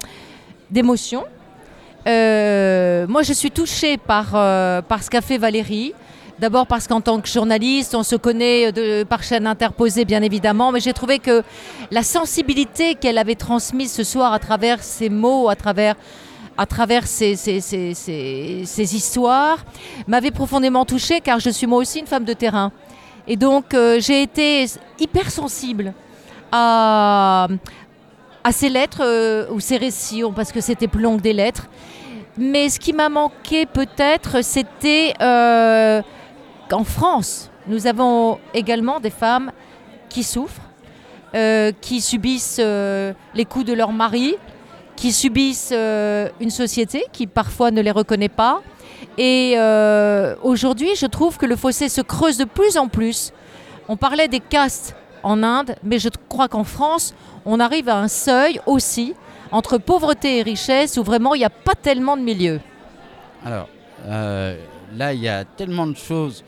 d'émotion. 0.71 1.23
Euh, 2.07 3.05
moi, 3.07 3.23
je 3.23 3.33
suis 3.33 3.51
touchée 3.51 3.97
par, 3.97 4.31
par 4.83 5.03
ce 5.03 5.09
qu'a 5.09 5.21
fait 5.21 5.37
Valérie. 5.37 5.93
D'abord 6.39 6.67
parce 6.67 6.87
qu'en 6.87 7.01
tant 7.01 7.19
que 7.19 7.27
journaliste, 7.27 7.95
on 7.95 8.03
se 8.03 8.15
connaît 8.15 8.71
par 9.05 9.23
chaîne 9.23 9.47
interposée, 9.47 10.05
bien 10.05 10.21
évidemment, 10.21 10.71
mais 10.71 10.79
j'ai 10.79 10.93
trouvé 10.93 11.17
que 11.17 11.41
la 11.89 12.03
sensibilité 12.03 12.93
qu'elle 12.93 13.17
avait 13.17 13.33
transmise 13.33 13.91
ce 13.91 14.03
soir 14.03 14.33
à 14.33 14.37
travers 14.39 14.83
ses 14.83 15.09
mots, 15.09 15.49
à 15.49 15.55
travers, 15.55 15.95
à 16.55 16.67
travers 16.67 17.05
histoires, 18.77 19.57
m'avait 20.05 20.29
profondément 20.29 20.85
touchée, 20.85 21.21
car 21.21 21.39
je 21.39 21.49
suis 21.49 21.65
moi 21.65 21.79
aussi 21.79 22.01
une 22.01 22.07
femme 22.07 22.25
de 22.25 22.33
terrain. 22.33 22.71
Et 23.27 23.35
donc, 23.35 23.73
euh, 23.73 23.99
j'ai 23.99 24.21
été 24.21 24.67
hyper 24.99 25.31
sensible 25.31 25.91
à, 26.51 27.47
à 28.43 28.51
ces 28.51 28.69
lettres 28.69 29.01
euh, 29.01 29.47
ou 29.51 29.59
ces 29.59 29.77
récits, 29.77 30.21
parce 30.35 30.51
que 30.51 30.61
c'était 30.61 30.87
plus 30.87 31.01
long 31.01 31.17
que 31.17 31.23
des 31.23 31.33
lettres. 31.33 31.65
Mais 32.37 32.69
ce 32.69 32.79
qui 32.79 32.93
m'a 32.93 33.09
manqué 33.09 33.65
peut-être, 33.65 34.43
c'était 34.43 35.15
euh, 35.19 36.03
qu'en 36.67 36.83
France, 36.83 37.49
nous 37.67 37.87
avons 37.87 38.39
également 38.53 38.99
des 38.99 39.09
femmes 39.09 39.51
qui 40.09 40.23
souffrent, 40.23 40.61
euh, 41.35 41.71
qui 41.81 42.01
subissent 42.01 42.61
euh, 42.61 43.13
les 43.35 43.45
coups 43.45 43.65
de 43.65 43.73
leur 43.73 43.91
mari, 43.91 44.35
qui 44.95 45.11
subissent 45.11 45.73
euh, 45.73 46.29
une 46.39 46.49
société 46.49 47.03
qui 47.11 47.27
parfois 47.27 47.71
ne 47.71 47.81
les 47.81 47.91
reconnaît 47.91 48.29
pas. 48.29 48.61
Et 49.19 49.57
aujourd'hui, 50.43 50.89
je 50.95 51.07
trouve 51.07 51.37
que 51.37 51.45
le 51.45 51.55
fossé 51.55 51.89
se 51.89 52.01
creuse 52.01 52.37
de 52.37 52.45
plus 52.45 52.77
en 52.77 52.87
plus. 52.87 53.33
On 53.87 53.97
parlait 53.97 54.27
des 54.27 54.39
castes 54.39 54.95
en 55.23 55.41
Inde, 55.41 55.75
mais 55.83 55.97
je 55.97 56.09
crois 56.29 56.47
qu'en 56.47 56.63
France, 56.63 57.15
on 57.45 57.59
arrive 57.59 57.89
à 57.89 57.97
un 57.97 58.07
seuil 58.07 58.59
aussi 58.67 59.15
entre 59.51 59.79
pauvreté 59.79 60.37
et 60.37 60.41
richesse 60.43 60.97
où 60.97 61.03
vraiment 61.03 61.33
il 61.33 61.39
n'y 61.39 61.45
a 61.45 61.49
pas 61.49 61.73
tellement 61.73 62.15
de 62.15 62.21
milieu. 62.21 62.59
Alors, 63.43 63.67
là, 64.05 65.13
il 65.13 65.19
y 65.19 65.29
a 65.29 65.45
tellement 65.45 65.87
de 65.87 65.95
choses 65.95 66.43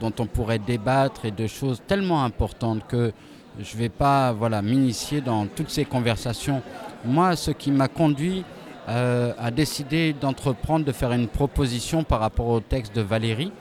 dont 0.00 0.12
on 0.18 0.26
pourrait 0.26 0.58
débattre 0.58 1.24
et 1.24 1.30
de 1.30 1.46
choses 1.46 1.82
tellement 1.86 2.24
importantes 2.24 2.86
que 2.86 3.12
je 3.58 3.74
ne 3.74 3.80
vais 3.80 3.88
pas 3.88 4.32
voilà, 4.32 4.62
m'initier 4.62 5.20
dans 5.20 5.46
toutes 5.46 5.70
ces 5.70 5.84
conversations. 5.84 6.62
Moi, 7.04 7.36
ce 7.36 7.50
qui 7.50 7.70
m'a 7.70 7.88
conduit 7.88 8.44
euh, 8.88 9.32
à 9.38 9.50
décider 9.50 10.12
d'entreprendre, 10.12 10.84
de 10.84 10.92
faire 10.92 11.12
une 11.12 11.28
proposition 11.28 12.04
par 12.04 12.20
rapport 12.20 12.48
au 12.48 12.60
texte 12.60 12.94
de 12.94 13.02
Valérie, 13.02 13.52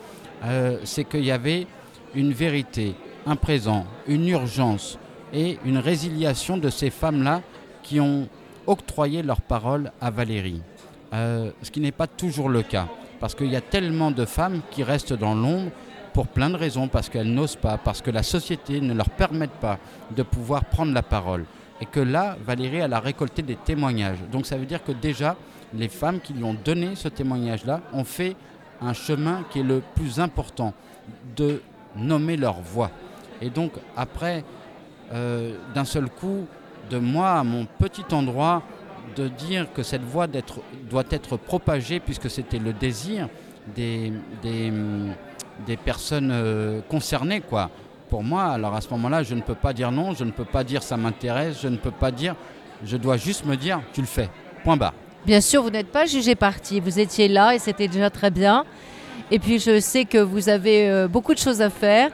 euh, 0.43 0.78
c'est 0.84 1.04
qu'il 1.04 1.26
y 1.26 1.32
avait 1.32 1.67
une 2.13 2.32
vérité, 2.32 2.95
un 3.26 3.36
présent, 3.36 3.86
une 4.08 4.28
urgence 4.28 4.97
et 5.34 5.58
une 5.65 5.78
résiliation 5.78 6.58
de 6.58 6.69
ces 6.69 6.89
femmes-là 6.89 7.41
qui 7.84 8.00
ont 8.00 8.28
octroyé 8.67 9.23
leur 9.23 9.41
parole 9.41 9.91
à 10.00 10.12
Valérie. 10.12 10.62
Euh, 11.13 11.52
ce 11.62 11.71
qui 11.71 11.80
n'est 11.80 11.91
pas 11.91 12.08
toujours 12.08 12.50
le 12.50 12.62
cas. 12.62 12.88
Parce 13.19 13.34
qu'il 13.34 13.47
y 13.52 13.56
a 13.56 13.62
tellement 13.62 14.12
de 14.12 14.26
femmes 14.26 14.62
qui 14.71 14.84
restent 14.84 15.13
dans 15.13 15.34
l'ombre 15.34 15.71
pour 16.17 16.25
plein 16.25 16.49
de 16.49 16.56
raisons, 16.56 16.88
parce 16.88 17.10
qu'elles 17.10 17.32
n'osent 17.32 17.58
pas, 17.58 17.77
parce 17.77 18.01
que 18.01 18.10
la 18.10 18.23
société 18.23 18.82
ne 18.82 18.95
leur 18.95 19.08
permet 19.08 19.45
pas 19.45 19.77
de 20.10 20.23
pouvoir 20.23 20.65
prendre 20.65 20.91
la 20.91 21.03
parole. 21.03 21.45
Et 21.80 21.86
que 21.86 21.99
là, 21.99 22.36
Valérie, 22.43 22.77
elle 22.77 22.93
a 22.93 22.99
récolté 22.99 23.43
des 23.43 23.56
témoignages. 23.56 24.17
Donc 24.32 24.47
ça 24.47 24.58
veut 24.58 24.65
dire 24.65 24.84
que 24.84 24.91
déjà, 24.91 25.36
les 25.75 25.89
femmes 25.89 26.19
qui 26.19 26.34
lui 26.34 26.43
ont 26.43 26.56
donné 26.56 26.95
ce 26.95 27.08
témoignage-là 27.08 27.82
ont 27.93 28.03
fait 28.03 28.36
un 28.82 28.93
chemin 28.93 29.45
qui 29.51 29.60
est 29.60 29.63
le 29.63 29.84
plus 29.93 30.19
important, 30.19 30.73
de 31.36 31.62
nommer 31.95 32.36
leur 32.36 32.62
voix. 32.62 32.89
Et 33.39 33.51
donc 33.51 33.73
après, 33.95 34.43
euh, 35.13 35.56
d'un 35.75 35.86
seul 35.86 36.10
coup, 36.10 36.47
de 36.89 36.97
moi 36.97 37.34
à 37.34 37.43
mon 37.43 37.67
petit 37.77 38.12
endroit, 38.12 38.63
de 39.15 39.27
dire 39.27 39.71
que 39.71 39.84
cette 39.84 40.03
voix 40.03 40.25
doit 40.25 41.06
être 41.12 41.38
propagée, 41.38 41.99
puisque 41.99 42.32
c'était 42.32 42.58
le 42.58 42.73
désir 42.73 43.30
des, 43.75 44.12
des 45.65 45.78
personnes 45.78 46.32
euh, 46.32 46.82
concernées. 46.89 47.41
Quoi. 47.41 47.70
Pour 48.10 48.24
moi, 48.24 48.46
alors 48.46 48.74
à 48.76 48.82
ce 48.82 48.89
moment-là, 48.91 49.24
je 49.24 49.34
ne 49.36 49.41
peux 49.41 49.56
pas 49.56 49.74
dire 49.74 49.91
non, 49.91 50.13
je 50.13 50.24
ne 50.24 50.32
peux 50.32 50.46
pas 50.46 50.63
dire 50.63 50.84
ça 50.84 50.98
m'intéresse, 50.98 51.60
je 51.62 51.67
ne 51.67 51.78
peux 51.78 51.91
pas 51.91 52.12
dire, 52.12 52.36
je 52.84 52.96
dois 52.98 53.17
juste 53.17 53.46
me 53.46 53.56
dire 53.56 53.82
tu 53.93 54.02
le 54.02 54.08
fais. 54.08 54.30
Point 54.63 54.78
barre. 54.78 54.93
Bien 55.26 55.41
sûr, 55.41 55.62
vous 55.63 55.70
n'êtes 55.70 55.91
pas 55.91 56.06
jugé 56.06 56.36
parti, 56.36 56.80
vous 56.80 57.00
étiez 57.00 57.28
là 57.28 57.54
et 57.56 57.60
c'était 57.60 57.88
déjà 57.88 58.10
très 58.10 58.32
bien. 58.32 58.63
Et 59.30 59.39
puis 59.39 59.60
je 59.60 59.80
sais 59.82 60.06
que 60.06 60.20
vous 60.20 60.48
avez 60.48 60.89
euh, 60.89 61.08
beaucoup 61.08 61.34
de 61.34 61.39
choses 61.39 61.62
à 61.62 61.70
faire 61.70 62.10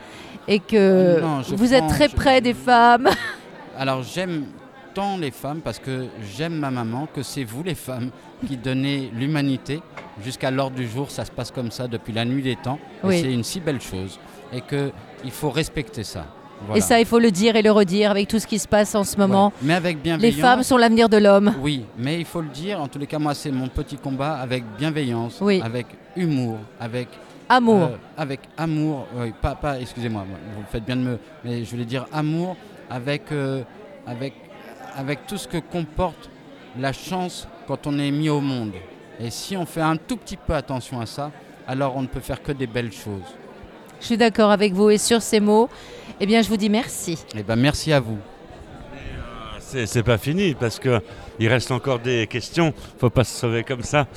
et 0.48 0.58
que 0.60 1.18
Oh 1.20 1.22
non, 1.22 1.42
vous 1.56 1.74
êtes 1.74 1.88
très 1.88 2.10
je- 2.10 2.16
près 2.16 2.42
des 2.42 2.54
femmes. 2.56 3.10
Alors 3.78 4.02
j'aime 4.04 4.46
tant 4.94 5.18
les 5.18 5.32
femmes 5.32 5.62
parce 5.62 5.80
que 5.80 6.08
j'aime 6.36 6.56
ma 6.56 6.72
maman, 6.72 7.08
que 7.14 7.24
c'est 7.24 7.44
vous 7.44 7.64
les 7.64 7.76
femmes 7.76 8.10
qui 8.48 8.58
donnez 8.58 9.10
l'humanité 9.14 9.82
jusqu'à 10.24 10.52
l'heure 10.52 10.72
du 10.72 10.88
jour. 10.88 11.10
Ça 11.12 11.26
se 11.26 11.32
passe 11.32 11.52
comme 11.52 11.72
ça 11.72 11.88
depuis 11.88 12.14
la 12.14 12.26
nuit 12.26 12.42
des 12.44 12.56
temps. 12.56 12.80
Oui. 13.04 13.20
c'est 13.22 13.34
une 13.34 13.44
si 13.44 13.60
belle 13.60 13.82
chose 13.82 14.20
et 14.54 14.62
qu'il 14.62 15.32
faut 15.32 15.50
respecter 15.50 16.04
ça. 16.04 16.26
Voilà. 16.66 16.78
Et 16.78 16.82
ça, 16.82 16.98
il 17.00 17.06
faut 17.06 17.20
le 17.20 17.30
dire 17.32 17.56
et 17.58 17.62
le 17.62 17.72
redire 17.72 18.12
avec 18.12 18.28
tout 18.30 18.40
ce 18.40 18.48
qui 18.48 18.58
se 18.58 18.68
passe 18.70 18.96
en 18.96 19.04
ce 19.04 19.18
moment. 19.18 19.48
Ouais. 19.48 19.54
Mais 19.64 19.74
avec 19.74 19.98
Les 19.98 20.02
bienveillance. 20.04 20.40
femmes 20.40 20.64
sont 20.64 20.78
l'avenir 20.78 21.10
de 21.10 21.18
l'homme. 21.18 21.54
Oui, 21.60 21.84
mais 21.98 22.20
il 22.20 22.26
faut 22.26 22.40
le 22.42 22.48
dire, 22.48 22.80
en 22.80 22.88
tous 22.88 23.00
les 23.00 23.08
cas, 23.08 23.20
moi, 23.20 23.34
c'est 23.34 23.52
mon 23.52 23.68
petit 23.68 23.98
combat 23.98 24.36
avec 24.36 24.64
bienveillance, 24.78 25.40
Oui. 25.42 25.62
avec 25.62 25.88
humour, 26.16 26.58
avec 26.80 27.10
Amour. 27.50 27.82
euh, 27.84 27.98
avec 28.18 28.40
amour, 28.58 29.06
oui, 29.18 29.34
pas, 29.42 29.56
pas 29.56 29.78
excusez-moi, 29.80 30.24
vous 30.56 30.64
faites 30.72 30.86
bien 30.86 30.96
de 30.96 31.02
me. 31.02 31.20
Mais 31.44 31.66
je 31.66 31.70
voulais 31.72 31.84
dire 31.86 32.06
amour 32.14 32.56
avec, 32.90 33.24
euh, 33.34 33.64
avec, 34.08 34.34
avec 34.96 35.26
tout 35.28 35.38
ce 35.38 35.48
que 35.48 35.58
comporte 35.58 36.30
la 36.80 36.94
chance 36.94 37.48
quand 37.68 37.88
on 37.88 37.98
est 38.00 38.12
mis 38.12 38.30
au 38.30 38.42
monde. 38.42 38.74
Et 39.20 39.30
si 39.30 39.56
on 39.56 39.66
fait 39.66 39.82
un 39.82 39.96
tout 39.98 40.18
petit 40.18 40.38
peu 40.38 40.54
attention 40.54 41.00
à 41.00 41.06
ça, 41.06 41.32
alors 41.68 41.96
on 41.96 42.02
ne 42.02 42.08
peut 42.08 42.20
faire 42.20 42.42
que 42.42 42.52
des 42.52 42.68
belles 42.68 42.92
choses. 42.92 43.22
Je 44.00 44.08
suis 44.08 44.18
d'accord 44.18 44.52
avec 44.52 44.74
vous 44.74 44.90
et 44.90 44.98
sur 44.98 45.22
ces 45.22 45.40
mots, 45.40 45.70
eh 46.20 46.26
bien, 46.26 46.42
je 46.42 46.50
vous 46.50 46.58
dis 46.58 46.70
merci. 46.70 47.18
Et 47.38 47.44
ben 47.44 47.56
merci 47.56 47.94
à 47.94 48.00
vous. 48.00 48.18
C'est 49.60 49.86
c'est 49.88 50.04
pas 50.04 50.18
fini 50.18 50.54
parce 50.56 50.78
que 50.78 51.02
il 51.40 51.48
reste 51.48 51.72
encore 51.72 52.00
des 52.00 52.28
questions. 52.28 52.74
Faut 53.00 53.10
pas 53.10 53.24
se 53.24 53.34
sauver 53.40 53.64
comme 53.64 53.82
ça. 53.82 54.08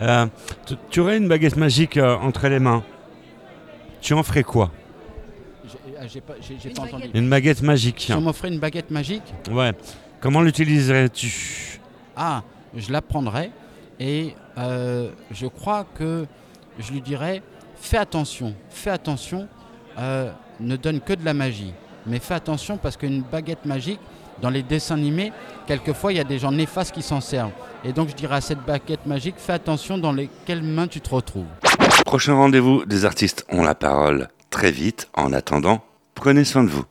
Euh, 0.00 0.26
tu, 0.66 0.74
tu 0.90 1.00
aurais 1.00 1.18
une 1.18 1.28
baguette 1.28 1.56
magique 1.56 1.96
euh, 1.96 2.16
entre 2.16 2.46
les 2.48 2.58
mains? 2.60 2.82
Tu 4.00 4.14
en 4.14 4.22
ferais 4.22 4.42
quoi? 4.44 4.70
J'ai 6.06 6.20
pas, 6.20 6.34
j'ai- 6.40 6.56
j'ai 6.60 6.70
Une 6.70 6.74
pas 6.74 6.82
entendu. 6.82 7.02
baguette. 7.02 7.14
Une 7.16 7.30
baguette 7.30 7.62
magique. 7.62 8.00
Si 8.00 8.12
on 8.12 8.20
m'offrait 8.20 8.48
une 8.48 8.58
baguette 8.58 8.90
magique, 8.90 9.22
Ouais. 9.50 9.72
Comment 10.22 10.40
l'utiliserais-tu 10.40 11.80
Ah, 12.16 12.44
je 12.76 12.92
la 12.92 13.02
prendrai 13.02 13.50
et 13.98 14.36
euh, 14.56 15.10
je 15.32 15.48
crois 15.48 15.84
que 15.96 16.26
je 16.78 16.92
lui 16.92 17.00
dirais 17.00 17.42
fais 17.74 17.96
attention, 17.96 18.54
fais 18.70 18.90
attention, 18.90 19.48
euh, 19.98 20.30
ne 20.60 20.76
donne 20.76 21.00
que 21.00 21.14
de 21.14 21.24
la 21.24 21.34
magie. 21.34 21.74
Mais 22.06 22.20
fais 22.20 22.34
attention 22.34 22.76
parce 22.76 22.96
qu'une 22.96 23.22
baguette 23.22 23.64
magique, 23.64 23.98
dans 24.40 24.50
les 24.50 24.62
dessins 24.62 24.94
animés, 24.94 25.32
quelquefois 25.66 26.12
il 26.12 26.18
y 26.18 26.20
a 26.20 26.24
des 26.24 26.38
gens 26.38 26.52
néfastes 26.52 26.94
qui 26.94 27.02
s'en 27.02 27.20
servent. 27.20 27.50
Et 27.82 27.92
donc 27.92 28.08
je 28.08 28.14
dirais 28.14 28.36
à 28.36 28.40
cette 28.40 28.64
baguette 28.64 29.06
magique, 29.06 29.34
fais 29.38 29.54
attention 29.54 29.98
dans 29.98 30.12
lesquelles 30.12 30.62
mains 30.62 30.86
tu 30.86 31.00
te 31.00 31.10
retrouves. 31.12 31.46
Prochain 32.06 32.34
rendez-vous 32.34 32.84
des 32.84 33.04
artistes 33.04 33.44
ont 33.48 33.64
la 33.64 33.74
parole 33.74 34.28
très 34.50 34.70
vite. 34.70 35.08
En 35.14 35.32
attendant, 35.32 35.82
prenez 36.14 36.44
soin 36.44 36.62
de 36.62 36.68
vous. 36.68 36.84